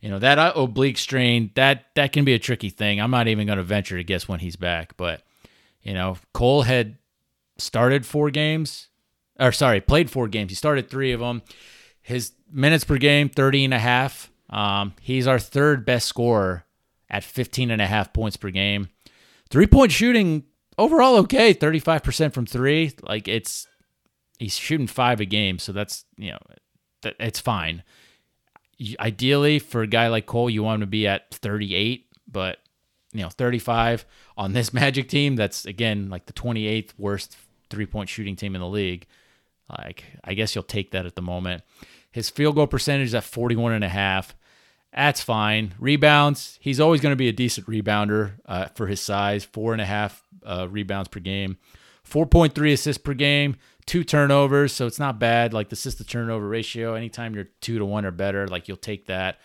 [0.00, 3.00] you know that oblique strain that that can be a tricky thing.
[3.00, 4.94] I'm not even going to venture to guess when he's back.
[4.98, 5.22] But
[5.82, 6.98] you know, Cole had
[7.56, 8.88] started four games,
[9.42, 10.50] or sorry, played four games.
[10.50, 11.42] He started three of them.
[12.00, 14.30] His minutes per game, 30 and a half.
[14.50, 16.64] Um, he's our third best scorer
[17.10, 18.88] at 15 and a half points per game.
[19.50, 20.44] Three point shooting
[20.78, 23.66] overall okay 35% from three like it's
[24.38, 26.38] he's shooting five a game so that's you know
[27.20, 27.82] it's fine
[28.98, 32.58] ideally for a guy like cole you want him to be at 38 but
[33.12, 37.36] you know 35 on this magic team that's again like the 28th worst
[37.70, 39.06] three point shooting team in the league
[39.78, 41.62] like i guess you'll take that at the moment
[42.10, 44.34] his field goal percentage is at 41 and a half
[44.94, 45.74] that's fine.
[45.78, 49.44] Rebounds, he's always going to be a decent rebounder uh, for his size.
[49.44, 51.56] Four and a half uh, rebounds per game,
[52.08, 53.56] 4.3 assists per game,
[53.86, 54.72] two turnovers.
[54.72, 55.54] So it's not bad.
[55.54, 58.76] Like the assist to turnover ratio, anytime you're two to one or better, like you'll
[58.76, 59.38] take that.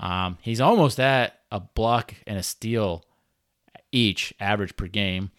[0.00, 3.04] Um, he's almost at a block and a steal
[3.92, 5.30] each average per game.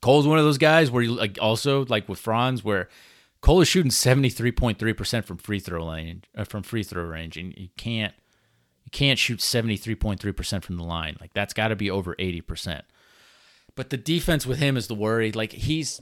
[0.00, 2.88] Cole's one of those guys where you like also like with Franz where
[3.40, 7.68] Cole is shooting 73.3% from free throw range uh, from free throw range and you
[7.76, 8.14] can't
[8.84, 11.16] you can't shoot 73.3% from the line.
[11.20, 12.82] Like that's got to be over 80%.
[13.74, 15.32] But the defense with him is the worry.
[15.32, 16.00] Like he's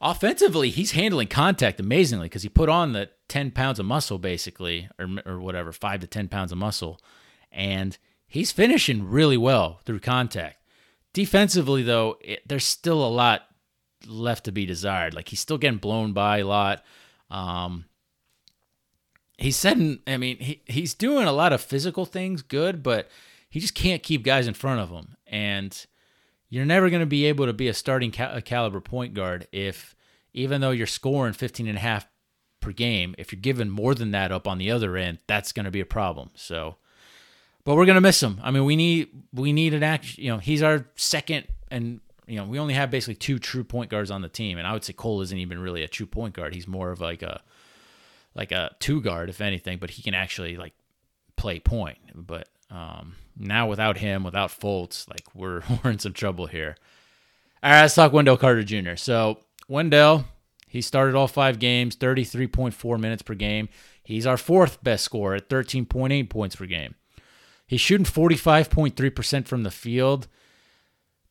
[0.00, 4.88] offensively, he's handling contact amazingly because he put on the 10 pounds of muscle basically,
[4.98, 7.00] or, or whatever, five to 10 pounds of muscle.
[7.52, 10.56] And he's finishing really well through contact.
[11.12, 13.47] Defensively, though, it, there's still a lot
[14.06, 15.14] left to be desired.
[15.14, 16.84] Like he's still getting blown by a lot.
[17.30, 17.86] Um,
[19.38, 20.00] he's setting.
[20.06, 23.08] I mean, he he's doing a lot of physical things good, but
[23.48, 25.16] he just can't keep guys in front of him.
[25.26, 25.86] And
[26.50, 29.94] you're never going to be able to be a starting cal- caliber point guard if,
[30.32, 32.06] even though you're scoring 15 and a half
[32.60, 35.64] per game, if you're giving more than that up on the other end, that's going
[35.64, 36.30] to be a problem.
[36.34, 36.76] So,
[37.64, 38.40] but we're going to miss him.
[38.42, 40.18] I mean, we need we need an act.
[40.18, 43.90] You know, he's our second, and you know, we only have basically two true point
[43.90, 46.34] guards on the team, and I would say Cole isn't even really a true point
[46.34, 46.54] guard.
[46.54, 47.42] He's more of like a
[48.34, 50.74] like a two guard, if anything, but he can actually like
[51.36, 51.98] play point.
[52.14, 56.76] But um, now without him, without Fultz, like we're we're in some trouble here.
[57.62, 58.96] All right, let's talk Wendell Carter Jr.
[58.96, 60.26] So Wendell,
[60.68, 63.68] he started all five games, 33.4 minutes per game.
[64.02, 66.94] He's our fourth best scorer at 13.8 points per game.
[67.66, 70.28] He's shooting 45.3% from the field.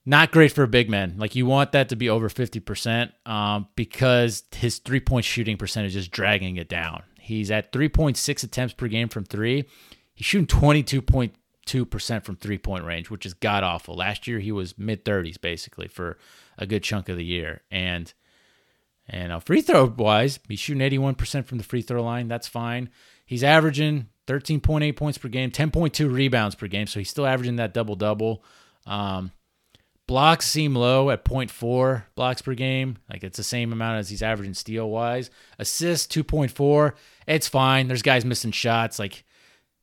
[0.09, 1.15] Not great for a big man.
[1.17, 5.97] Like you want that to be over 50% um, because his three point shooting percentage
[5.97, 7.03] is dragging it down.
[7.19, 9.65] He's at 3.6 attempts per game from three.
[10.15, 13.95] He's shooting 22.2% from three point range, which is god awful.
[13.95, 16.17] Last year he was mid 30s basically for
[16.57, 17.63] a good chunk of the year.
[17.69, 18.13] And
[19.09, 22.29] and uh, free throw wise, he's shooting 81% from the free throw line.
[22.29, 22.91] That's fine.
[23.25, 26.87] He's averaging 13.8 points per game, 10.2 rebounds per game.
[26.87, 28.41] So he's still averaging that double double.
[28.85, 29.31] Um,
[30.07, 32.97] Blocks seem low at 0.4 blocks per game.
[33.09, 35.29] Like it's the same amount as he's averaging steal wise.
[35.59, 36.93] Assists 2.4.
[37.27, 37.87] It's fine.
[37.87, 38.99] There's guys missing shots.
[38.99, 39.25] Like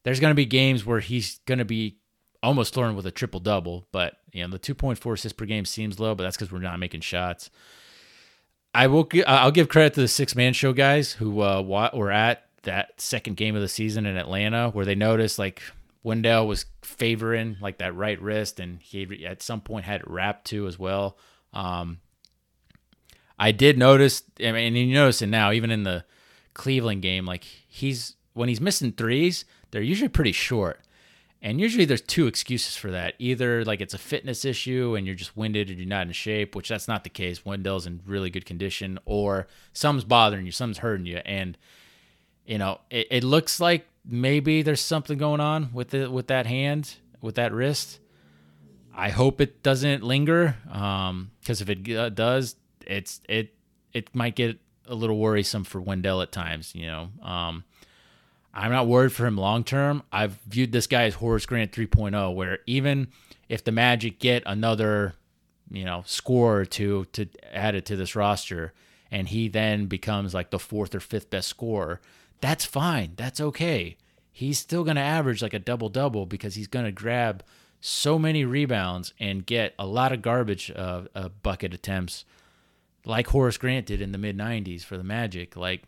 [0.03, 1.99] there's going to be games where he's going to be
[2.43, 6.01] almost throwing with a triple double, but you know the 2.4 assists per game seems
[6.01, 7.51] low, but that's because we're not making shots.
[8.75, 9.09] I will.
[9.27, 13.37] I'll give credit to the six man show guys who uh, were at that second
[13.37, 15.63] game of the season in Atlanta where they noticed like
[16.05, 20.45] Wendell was favoring like that right wrist, and he at some point had it wrapped
[20.45, 21.19] too as well.
[21.53, 21.99] Um,
[23.39, 26.05] I did notice, I mean, and you notice it now, even in the
[26.53, 30.81] Cleveland game, like he's when he's missing threes, they're usually pretty short.
[31.41, 33.15] And usually there's two excuses for that.
[33.19, 36.57] Either like it's a fitness issue and you're just winded and you're not in shape,
[36.57, 37.45] which that's not the case.
[37.45, 41.19] Wendell's in really good condition, or something's bothering you, something's hurting you.
[41.19, 41.59] And,
[42.47, 46.47] you know, it, it looks like maybe there's something going on with the with that
[46.47, 48.01] hand, with that wrist.
[48.97, 53.55] I hope it doesn't linger, because um, if it uh, does, it's it
[53.93, 56.75] it might get a little worrisome for Wendell at times.
[56.75, 57.65] You know, um,
[58.53, 60.03] I'm not worried for him long term.
[60.13, 63.09] I've viewed this guy as Horace Grant 3.0, where even
[63.49, 65.15] if the Magic get another,
[65.71, 68.73] you know, score or two to add it to this roster,
[69.11, 72.01] and he then becomes like the fourth or fifth best scorer,
[72.45, 73.15] that's fine.
[73.17, 73.97] That's okay.
[74.31, 77.43] He's still going to average like a double double because he's going to grab
[77.81, 82.27] so many rebounds and get a lot of garbage uh, uh, bucket attempts,
[83.07, 85.57] like Horace Grant did in the mid '90s for the Magic.
[85.57, 85.85] Like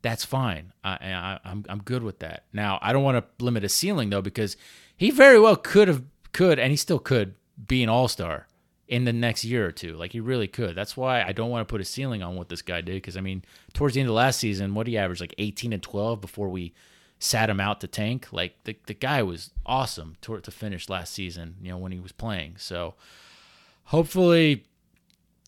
[0.00, 0.72] that's fine.
[0.84, 2.44] I, I I'm I'm good with that.
[2.52, 4.56] Now I don't want to limit his ceiling though because
[4.96, 7.34] he very well could have could and he still could
[7.66, 8.46] be an all star
[8.88, 9.94] in the next year or two.
[9.94, 10.76] Like he really could.
[10.76, 12.94] That's why I don't want to put a ceiling on what this guy did.
[12.94, 15.82] Because I mean, towards the end of last season, what he averaged like 18 and
[15.82, 16.72] 12 before we
[17.18, 18.28] sat him out to tank.
[18.32, 21.56] Like the the guy was awesome to to finish last season.
[21.60, 22.56] You know when he was playing.
[22.58, 22.94] So
[23.84, 24.64] hopefully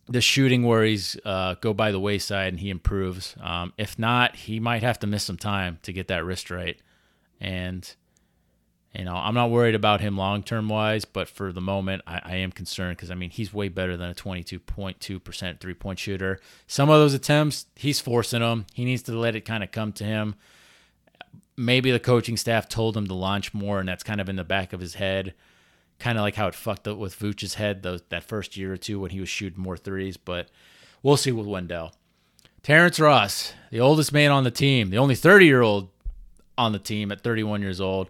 [0.09, 3.37] the shooting worries uh, go by the wayside and he improves.
[3.41, 6.79] Um, if not, he might have to miss some time to get that wrist right.
[7.41, 7.95] And
[8.95, 12.21] you know, I'm not worried about him long term wise, but for the moment, I,
[12.25, 16.41] I am concerned because I mean he's way better than a 22.2% three point shooter.
[16.67, 18.67] Some of those attempts, he's forcing them.
[18.73, 20.37] He needs to let it kind of come to him.
[21.57, 24.45] Maybe the coaching staff told him to launch more, and that's kind of in the
[24.45, 25.35] back of his head.
[25.99, 29.01] Kind of like how it fucked up with Vooch's head that first year or two
[29.01, 30.49] when he was shooting more threes, but
[31.03, 31.93] we'll see with Wendell.
[32.63, 35.89] Terrence Ross, the oldest man on the team, the only 30 year old
[36.57, 38.09] on the team at 31 years old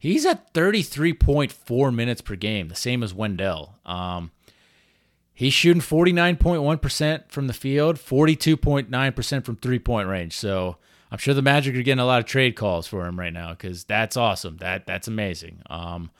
[0.00, 3.74] He's at 33.4 minutes per game, the same as Wendell.
[3.84, 4.30] Um,
[5.34, 10.32] he's shooting 49.1% from the field, 42.9% from three point range.
[10.34, 10.78] So
[11.10, 13.50] I'm sure the Magic are getting a lot of trade calls for him right now
[13.50, 14.56] because that's awesome.
[14.56, 15.60] That That's amazing.
[15.68, 16.10] Um,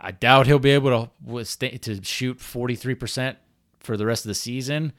[0.00, 3.36] I doubt he'll be able to to shoot 43%
[3.78, 4.92] for the rest of the season.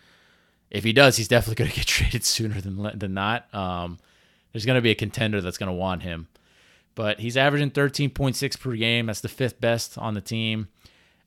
[0.72, 3.54] If he does, he's definitely going to get traded sooner than than not.
[3.54, 4.00] Um,
[4.54, 6.30] there's going to be a contender that's going to want him
[6.96, 9.06] but he's averaging 13.6 per game.
[9.06, 10.70] That's the fifth best on the team.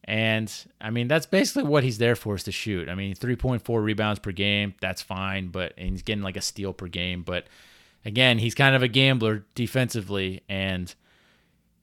[0.04, 0.50] And
[0.80, 2.88] I mean, that's basically what he's there for is to shoot.
[2.88, 6.88] I mean, 3.4 rebounds per game, that's fine, but he's getting like a steal per
[6.88, 7.22] game.
[7.22, 7.46] But
[8.06, 10.94] again, he's kind of a gambler defensively and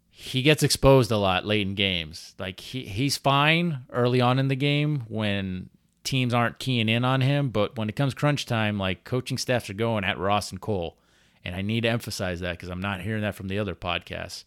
[0.10, 2.34] he gets exposed a lot late in games.
[2.40, 5.70] Like he, he's fine early on in the game when
[6.04, 9.70] teams aren't keying in on him, but when it comes crunch time, like coaching staffs
[9.70, 10.98] are going at Ross and Cole
[11.46, 14.44] and I need to emphasize that because I'm not hearing that from the other podcasts.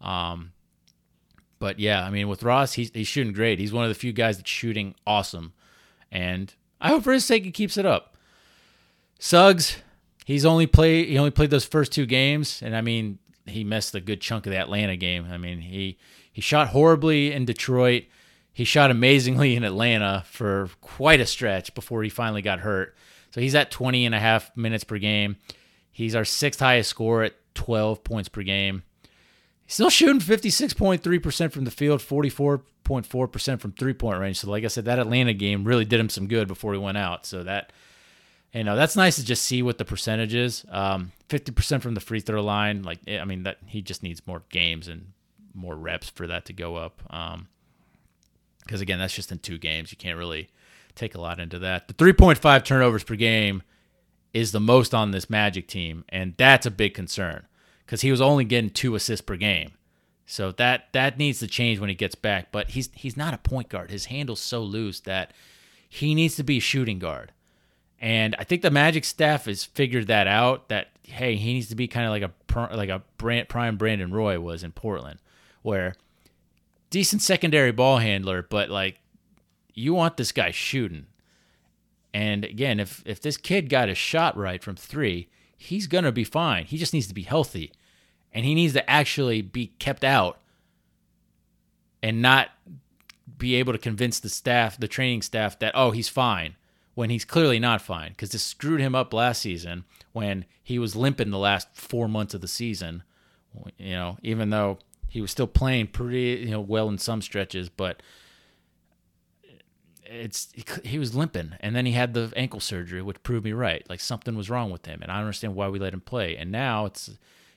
[0.00, 0.52] Um,
[1.60, 3.58] but yeah, I mean, with Ross, he's he's shooting great.
[3.58, 5.52] He's one of the few guys that's shooting awesome,
[6.10, 8.16] and I hope for his sake he keeps it up.
[9.18, 9.76] Suggs,
[10.24, 13.94] he's only played he only played those first two games, and I mean, he missed
[13.94, 15.28] a good chunk of the Atlanta game.
[15.30, 15.98] I mean, he
[16.32, 18.04] he shot horribly in Detroit.
[18.52, 22.96] He shot amazingly in Atlanta for quite a stretch before he finally got hurt.
[23.32, 25.36] So he's at 20 and a half minutes per game.
[26.00, 28.84] He's our sixth highest score at 12 points per game.
[29.66, 34.38] He's still shooting 56.3% from the field, 44.4% from three point range.
[34.38, 36.96] So, like I said, that Atlanta game really did him some good before he went
[36.96, 37.26] out.
[37.26, 37.70] So, that,
[38.54, 40.64] you know, that's nice to just see what the percentage is.
[40.70, 42.82] Um, 50% from the free throw line.
[42.82, 45.12] Like, I mean, that he just needs more games and
[45.52, 47.02] more reps for that to go up.
[47.10, 47.48] Um,
[48.64, 49.92] because again, that's just in two games.
[49.92, 50.48] You can't really
[50.94, 51.88] take a lot into that.
[51.88, 53.62] The 3.5 turnovers per game
[54.32, 57.46] is the most on this Magic team, and that's a big concern
[57.84, 59.72] because he was only getting two assists per game.
[60.26, 62.52] So that that needs to change when he gets back.
[62.52, 63.90] But he's he's not a point guard.
[63.90, 65.32] His handle's so loose that
[65.88, 67.32] he needs to be a shooting guard.
[68.00, 70.68] And I think the Magic staff has figured that out.
[70.68, 74.38] That hey, he needs to be kind of like a like a prime Brandon Roy
[74.38, 75.18] was in Portland,
[75.62, 75.96] where
[76.90, 79.00] decent secondary ball handler, but like
[79.74, 81.06] you want this guy shooting.
[82.12, 86.24] And again, if if this kid got a shot right from three, he's gonna be
[86.24, 86.64] fine.
[86.64, 87.72] He just needs to be healthy,
[88.32, 90.40] and he needs to actually be kept out,
[92.02, 92.50] and not
[93.38, 96.56] be able to convince the staff, the training staff, that oh he's fine
[96.94, 100.96] when he's clearly not fine because this screwed him up last season when he was
[100.96, 103.02] limping the last four months of the season.
[103.78, 107.68] You know, even though he was still playing pretty you know well in some stretches,
[107.68, 108.02] but
[110.10, 110.48] it's
[110.84, 114.00] he was limping and then he had the ankle surgery which proved me right like
[114.00, 116.50] something was wrong with him and i don't understand why we let him play and
[116.50, 117.10] now it's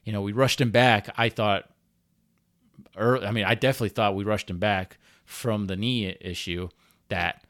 [0.03, 1.69] you know we rushed him back i thought
[2.95, 6.69] early, i mean i definitely thought we rushed him back from the knee issue
[7.09, 7.43] that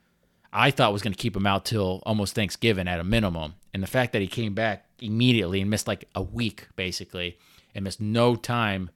[0.53, 3.83] i thought was going to keep him out till almost thanksgiving at a minimum and
[3.83, 7.37] the fact that he came back immediately and missed like a week basically
[7.75, 8.89] and missed no time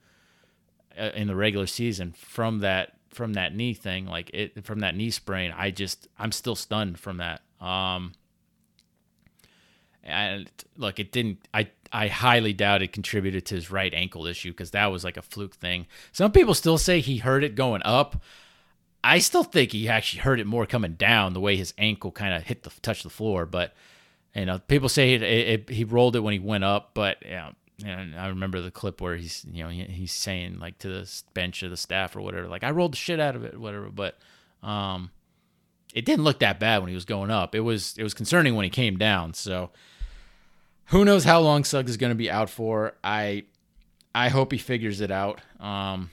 [0.97, 4.95] uh, in the regular season from that from that knee thing, like it from that
[4.95, 7.41] knee sprain, I just I'm still stunned from that.
[7.59, 8.13] Um,
[10.03, 11.47] and look, it didn't.
[11.53, 15.17] I I highly doubt it contributed to his right ankle issue because that was like
[15.17, 15.87] a fluke thing.
[16.11, 18.21] Some people still say he hurt it going up.
[19.03, 22.33] I still think he actually hurt it more coming down, the way his ankle kind
[22.33, 23.45] of hit the touch the floor.
[23.45, 23.73] But
[24.35, 27.17] you know, people say it, it, it, he rolled it when he went up, but
[27.23, 27.51] you know,
[27.85, 31.21] and I remember the clip where he's you know he, he's saying like to the
[31.33, 33.89] bench of the staff or whatever like I rolled the shit out of it whatever
[33.89, 34.17] but
[34.63, 35.11] um
[35.93, 37.55] it didn't look that bad when he was going up.
[37.55, 39.71] It was it was concerning when he came down so
[40.85, 42.93] who knows how long Suggs is going to be out for.
[43.03, 43.43] I
[44.15, 46.09] I hope he figures it out um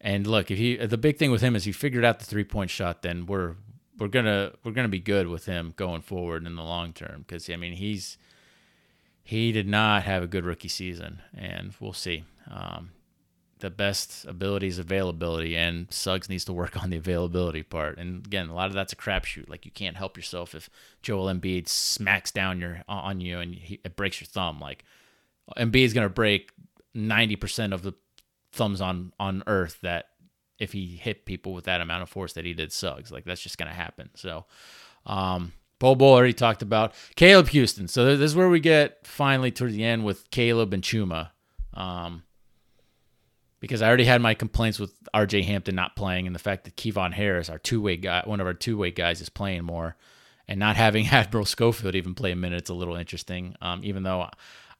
[0.00, 2.44] and look if he the big thing with him is he figured out the three
[2.44, 3.54] point shot then we're
[3.98, 7.48] we're gonna we're gonna be good with him going forward in the long term because
[7.48, 8.18] I mean he's
[9.24, 12.24] he did not have a good rookie season, and we'll see.
[12.48, 12.90] Um,
[13.60, 17.96] the best ability is availability, and Suggs needs to work on the availability part.
[17.96, 19.48] And again, a lot of that's a crapshoot.
[19.48, 20.68] Like you can't help yourself if
[21.00, 24.60] Joel Embiid smacks down your on you and he, it breaks your thumb.
[24.60, 24.84] Like
[25.56, 26.52] Embiid is gonna break
[26.92, 27.94] ninety percent of the
[28.52, 30.10] thumbs on on Earth that
[30.58, 33.10] if he hit people with that amount of force that he did Suggs.
[33.10, 34.10] Like that's just gonna happen.
[34.14, 34.44] So.
[35.06, 37.88] Um, Bol Bol already talked about Caleb Houstan.
[37.88, 41.30] So this is where we get finally towards the end with Caleb and Chuma.
[41.74, 42.22] Um,
[43.60, 46.76] because I already had my complaints with RJ Hampton not playing and the fact that
[46.76, 49.96] Kevon Harris, our two way guy, one of our two way guys, is playing more,
[50.46, 53.56] and not having Admiral Schofield even play a minute, it's a little interesting.
[53.62, 54.28] Um, even though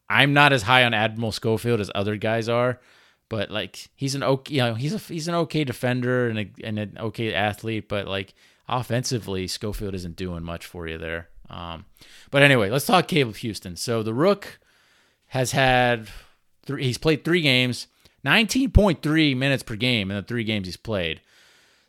[0.09, 2.78] I'm not as high on Admiral Schofield as other guys are,
[3.30, 6.51] but like he's an okay, you know, he's a he's an okay defender and a,
[6.62, 8.34] and an okay athlete, but like
[8.68, 11.28] offensively, Schofield isn't doing much for you there.
[11.50, 11.84] Um,
[12.30, 13.76] but anyway, let's talk Caleb Houstan.
[13.76, 14.58] So the Rook
[15.28, 16.08] has had
[16.64, 17.86] three, he's played three games,
[18.24, 21.20] 19.3 minutes per game in the three games he's played,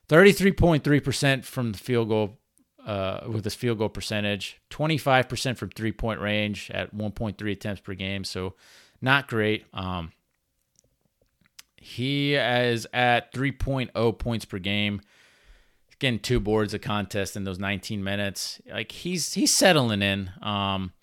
[0.10, 2.38] 33.3% from the field goal
[2.86, 7.94] uh, with his field goal percentage, 25% from three point range at 1.3 attempts per
[7.94, 8.24] game.
[8.24, 8.54] So
[9.02, 9.66] not great.
[9.74, 10.12] Um,
[11.78, 15.02] he is at 3.0 points per game
[16.00, 18.62] getting two boards a contest in those 19 minutes.
[18.72, 20.32] Like he's he's settling in.
[20.42, 20.94] Um,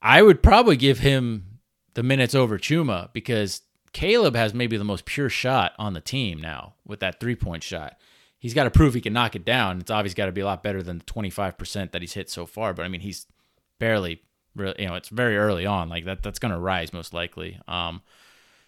[0.00, 1.58] I would probably give him
[1.94, 6.40] the minutes over Chuma because Caleb has maybe the most pure shot on the team
[6.40, 7.96] now with that three point shot.
[8.38, 9.80] He's got to prove he can knock it down.
[9.80, 12.44] It's obviously got to be a lot better than the 25% that he's hit so
[12.44, 12.74] far.
[12.74, 13.26] But I mean, he's
[13.78, 14.20] barely,
[14.56, 15.88] really, you know, it's very early on.
[15.88, 17.60] Like that, that's going to rise most likely.
[17.68, 18.02] Um,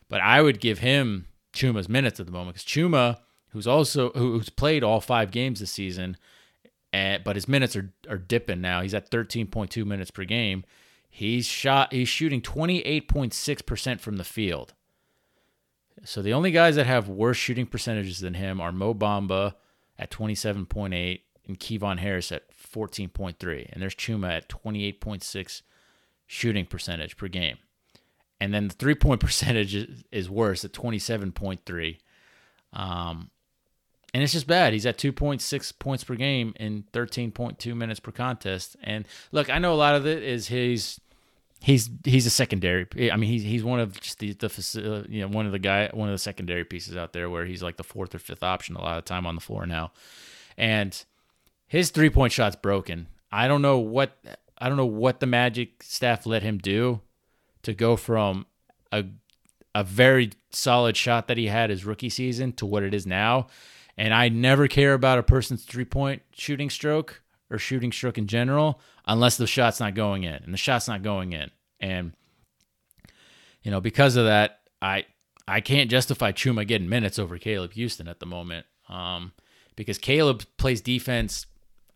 [0.09, 3.19] but I would give him Chuma's minutes at the moment because Chuma
[3.55, 6.19] who's also who's played all five games this season,
[6.93, 8.83] and, but his minutes are are dipping now.
[8.83, 10.65] He's at 13.2 minutes per game.
[11.09, 11.93] He's shot.
[11.93, 14.75] He's shooting 28.6 percent from the field.
[16.05, 19.55] So the only guys that have worse shooting percentages than him are Mo Bamba
[19.99, 25.63] at 27.8 and Kevon Harris at 14.3, and there's Chuma at 28.6
[26.27, 27.59] shooting percentage per game.
[28.41, 29.75] And then the three point percentage
[30.11, 31.99] is, worse at 27.3.
[32.73, 33.31] Um,
[34.15, 34.73] and it's just bad.
[34.73, 38.77] He's at 2.6 points per game in 13.2 minutes per contest.
[38.81, 41.01] And look, I know a lot of it is his
[41.61, 42.87] he's he's a secondary.
[43.11, 45.91] I mean, he's he's one of just the the you know one of the guy
[45.93, 48.77] one of the secondary pieces out there where he's like the fourth or fifth option
[48.77, 49.91] a lot of time on the floor now,
[50.57, 51.05] and
[51.67, 53.09] his three point shot's broken.
[53.33, 54.17] I don't know what
[54.57, 57.01] I don't know what the Magic staff let him do
[57.63, 58.47] to go from
[58.93, 59.07] a
[59.75, 63.49] a very solid shot that he had his rookie season to what it is now.
[63.97, 68.27] And I never care about a person's three point shooting stroke or shooting stroke in
[68.27, 70.35] general unless the shot's not going in.
[70.35, 71.51] And the shot's not going in.
[71.81, 72.13] And,
[73.63, 75.07] you know, because of that, I
[75.47, 78.67] I can't justify Chuma getting minutes over Caleb Houstan at the moment.
[78.89, 79.33] Um,
[79.77, 81.47] because Caleb plays defense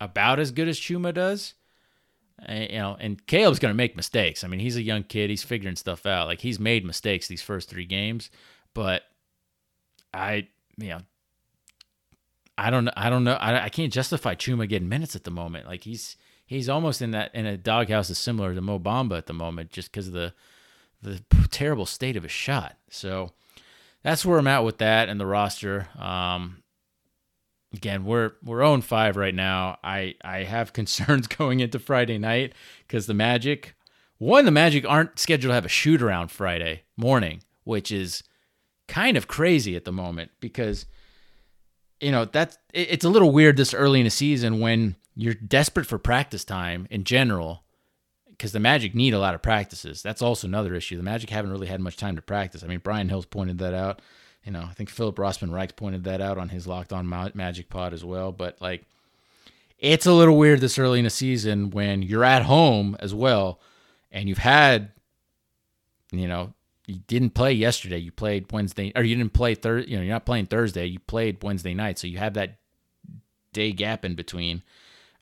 [0.01, 1.53] about as good as Chuma does.
[2.45, 4.43] And, you know, and Caleb's going to make mistakes.
[4.43, 5.29] I mean, he's a young kid.
[5.29, 6.27] He's figuring stuff out.
[6.27, 8.29] Like he's made mistakes these first three games,
[8.73, 9.03] but
[10.13, 10.47] I,
[10.77, 10.99] you know,
[12.59, 15.65] I don't I don't know I, I can't justify Chuma getting minutes at the moment.
[15.65, 19.27] Like he's he's almost in that in a doghouse is similar to Mo Bamba at
[19.27, 20.33] the moment, just because of the
[21.01, 22.75] the terrible state of his shot.
[22.89, 23.31] So
[24.03, 25.87] that's where I'm at with that and the roster.
[25.97, 26.61] Um,
[27.73, 29.77] again, we're we're 0 5 right now.
[29.81, 32.53] I I have concerns going into Friday night
[32.85, 33.75] because the Magic,
[34.17, 38.21] one, the Magic aren't scheduled to have a shoot around Friday morning, which is
[38.89, 40.85] kind of crazy at the moment because
[42.01, 45.85] you know that's it's a little weird this early in the season when you're desperate
[45.85, 47.63] for practice time in general
[48.39, 50.01] because the Magic need a lot of practices.
[50.01, 50.95] That's also another issue.
[50.95, 52.63] The Magic haven't really had much time to practice.
[52.63, 54.01] I mean, Brian Hill's pointed that out.
[54.45, 57.69] You know, I think Philip Rossman Reich pointed that out on his Locked On Magic
[57.69, 58.31] pod as well.
[58.31, 58.85] But like,
[59.77, 63.59] it's a little weird this early in the season when you're at home as well,
[64.09, 64.93] and you've had,
[66.11, 66.53] you know,
[66.89, 67.99] you didn't play yesterday.
[67.99, 69.91] You played Wednesday, or you didn't play Thursday.
[69.91, 70.87] You know, you're not playing Thursday.
[70.87, 72.57] You played Wednesday night, so you have that
[73.53, 74.63] day gap in between.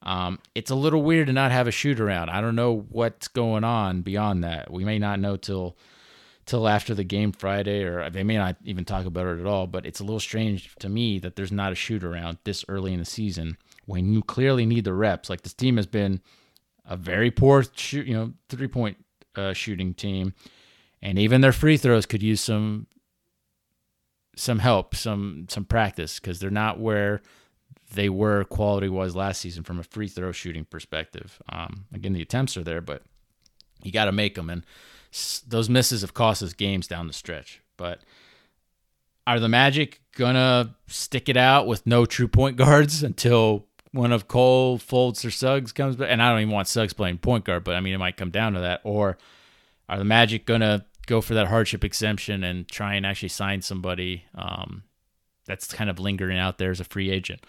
[0.02, 2.30] Um, it's a little weird to not have a shoot around.
[2.30, 4.72] I don't know what's going on beyond that.
[4.72, 5.78] We may not know till
[6.46, 9.68] till after the game Friday, or they may not even talk about it at all.
[9.68, 12.94] But it's a little strange to me that there's not a shoot around this early
[12.94, 15.30] in the season when you clearly need the reps.
[15.30, 16.22] Like this team has been
[16.86, 18.98] a very poor shoot, you know, three point
[19.36, 20.34] uh, shooting team,
[21.08, 22.86] and even their free throws could use some
[24.36, 27.22] some help, some some practice because they're not where
[27.94, 31.42] they were quality wise last season from a free throw shooting perspective.
[31.48, 33.04] Um, again, the attempts are there, but
[33.82, 34.66] you got to make them, and
[35.48, 37.62] those misses have cost us games down the stretch.
[37.78, 38.02] But
[39.26, 44.28] are the Magic gonna stick it out with no true point guards until one of
[44.28, 46.10] Cole, Fultz, or Suggs comes back?
[46.12, 48.30] And I don't even want Suggs playing point guard, but I mean it might come
[48.30, 48.82] down to that.
[48.84, 49.18] Or
[49.88, 54.26] are the Magic gonna go for that hardship exemption and try and actually sign somebody
[54.36, 54.84] um,
[55.46, 57.44] that's kind of lingering out there as a free agent?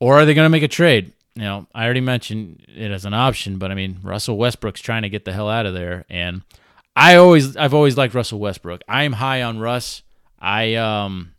[0.00, 1.12] or are they going to make a trade?
[1.34, 5.02] You know, I already mentioned it as an option, but I mean, Russell Westbrook's trying
[5.02, 6.42] to get the hell out of there, and
[6.94, 8.82] I always, I've always liked Russell Westbrook.
[8.88, 10.02] I am high on Russ.
[10.38, 11.32] I, um,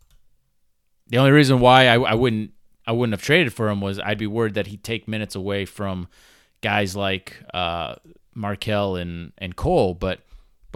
[1.08, 2.52] the only reason why I, I wouldn't,
[2.86, 5.64] I wouldn't have traded for him was I'd be worried that he'd take minutes away
[5.64, 6.08] from
[6.60, 7.96] guys like uh,
[8.34, 10.20] Markelle and and Cole, but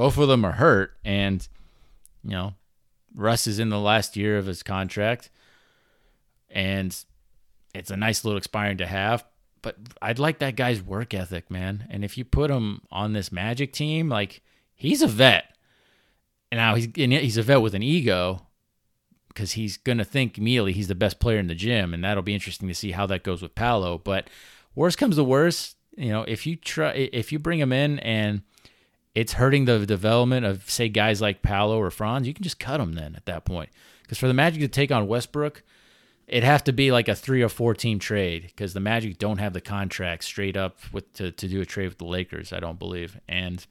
[0.03, 1.47] both of them are hurt, and
[2.25, 2.55] you know,
[3.15, 5.31] Russ is in the last year of his contract,
[6.51, 6.93] and
[7.73, 9.25] it's a nice little expiring to have.
[9.63, 11.87] But I'd like that guy's work ethic, man.
[11.89, 14.43] And if you put him on this Magic team, like
[14.75, 15.57] he's a vet.
[16.51, 18.49] And now he's he's a vet with an ego
[19.29, 22.35] because he's gonna think immediately he's the best player in the gym, and that'll be
[22.35, 23.99] interesting to see how that goes with Paolo.
[23.99, 24.29] But
[24.75, 28.43] worst comes to worst, you know, if you try if you bring him in and
[29.15, 32.79] it's hurting the development of say guys like Paolo or Franz, you can just cut
[32.79, 33.71] them then at that point.
[34.03, 35.63] Because for the Magic to take on Westbrook,
[36.27, 39.39] it'd have to be like a three or four team trade because the Magic don't
[39.39, 42.53] have the contract straight up with to, to do a trade with the Lakers.
[42.53, 43.65] I don't believe, and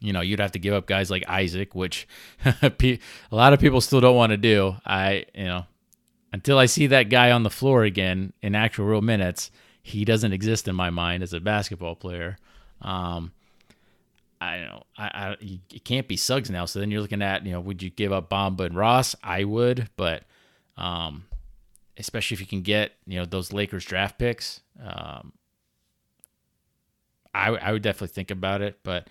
[0.00, 2.08] you know you'd have to give up guys like Isaac, which
[2.62, 2.98] a
[3.30, 4.76] lot of people still don't want to do.
[4.86, 5.66] I you know
[6.32, 9.52] until I see that guy on the floor again in actual real minutes,
[9.82, 12.38] he doesn't exist in my mind as a basketball player.
[12.82, 13.30] Um,
[14.44, 16.66] I know I, I it can't be Suggs now.
[16.66, 19.16] So then you're looking at you know would you give up Bamba and Ross?
[19.22, 20.24] I would, but
[20.76, 21.24] um,
[21.96, 24.60] especially if you can get you know those Lakers draft picks.
[24.82, 25.32] Um,
[27.34, 29.08] I I would definitely think about it, but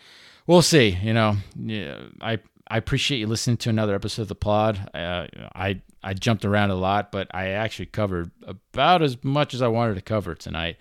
[0.48, 0.98] we'll see.
[1.02, 4.90] You know, yeah, I I appreciate you listening to another episode of the pod.
[4.94, 9.62] Uh, I I jumped around a lot, but I actually covered about as much as
[9.62, 10.78] I wanted to cover tonight.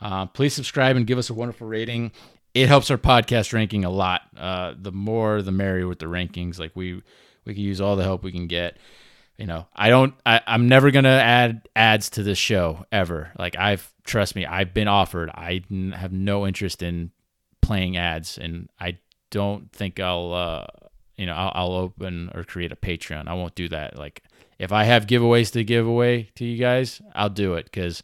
[0.00, 2.12] Uh, please subscribe and give us a wonderful rating.
[2.54, 4.22] It helps our podcast ranking a lot.
[4.36, 6.58] Uh, the more, the merrier with the rankings.
[6.58, 7.02] Like we
[7.44, 8.76] we can use all the help we can get.
[9.36, 13.32] You know i don't I, i'm never gonna add ads to this show ever.
[13.36, 15.28] Like i've trust me i've been offered.
[15.30, 15.62] I
[15.96, 17.10] have no interest in
[17.60, 18.98] playing ads and i
[19.30, 20.66] don't think i'll uh
[21.16, 23.26] you know I'll, I'll open or create a patreon.
[23.26, 23.98] I won't do that.
[23.98, 24.22] Like
[24.58, 28.02] if i have giveaways to give away to you guys i'll do it because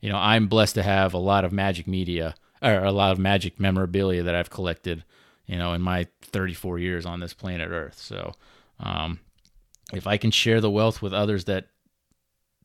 [0.00, 3.18] you know i'm blessed to have a lot of magic media or a lot of
[3.18, 5.04] magic memorabilia that i've collected
[5.46, 8.32] you know in my 34 years on this planet earth so
[8.80, 9.18] um
[9.92, 11.68] if I can share the wealth with others that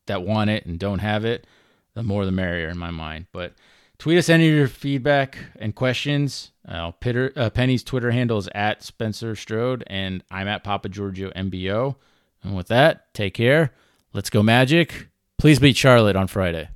[0.08, 1.46] that want it and don't have it,
[1.94, 3.28] the more the merrier in my mind.
[3.32, 3.54] But
[4.00, 6.52] tweet us any of your feedback and questions.
[6.68, 11.96] Uh, uh, Penny's Twitter handle is at Spencer Strode, and I'm at Papa Giorgio MBO.
[12.44, 13.72] And with that, take care.
[14.14, 15.08] Let's go Magic.
[15.38, 16.70] Please beat Charlotte on Friday.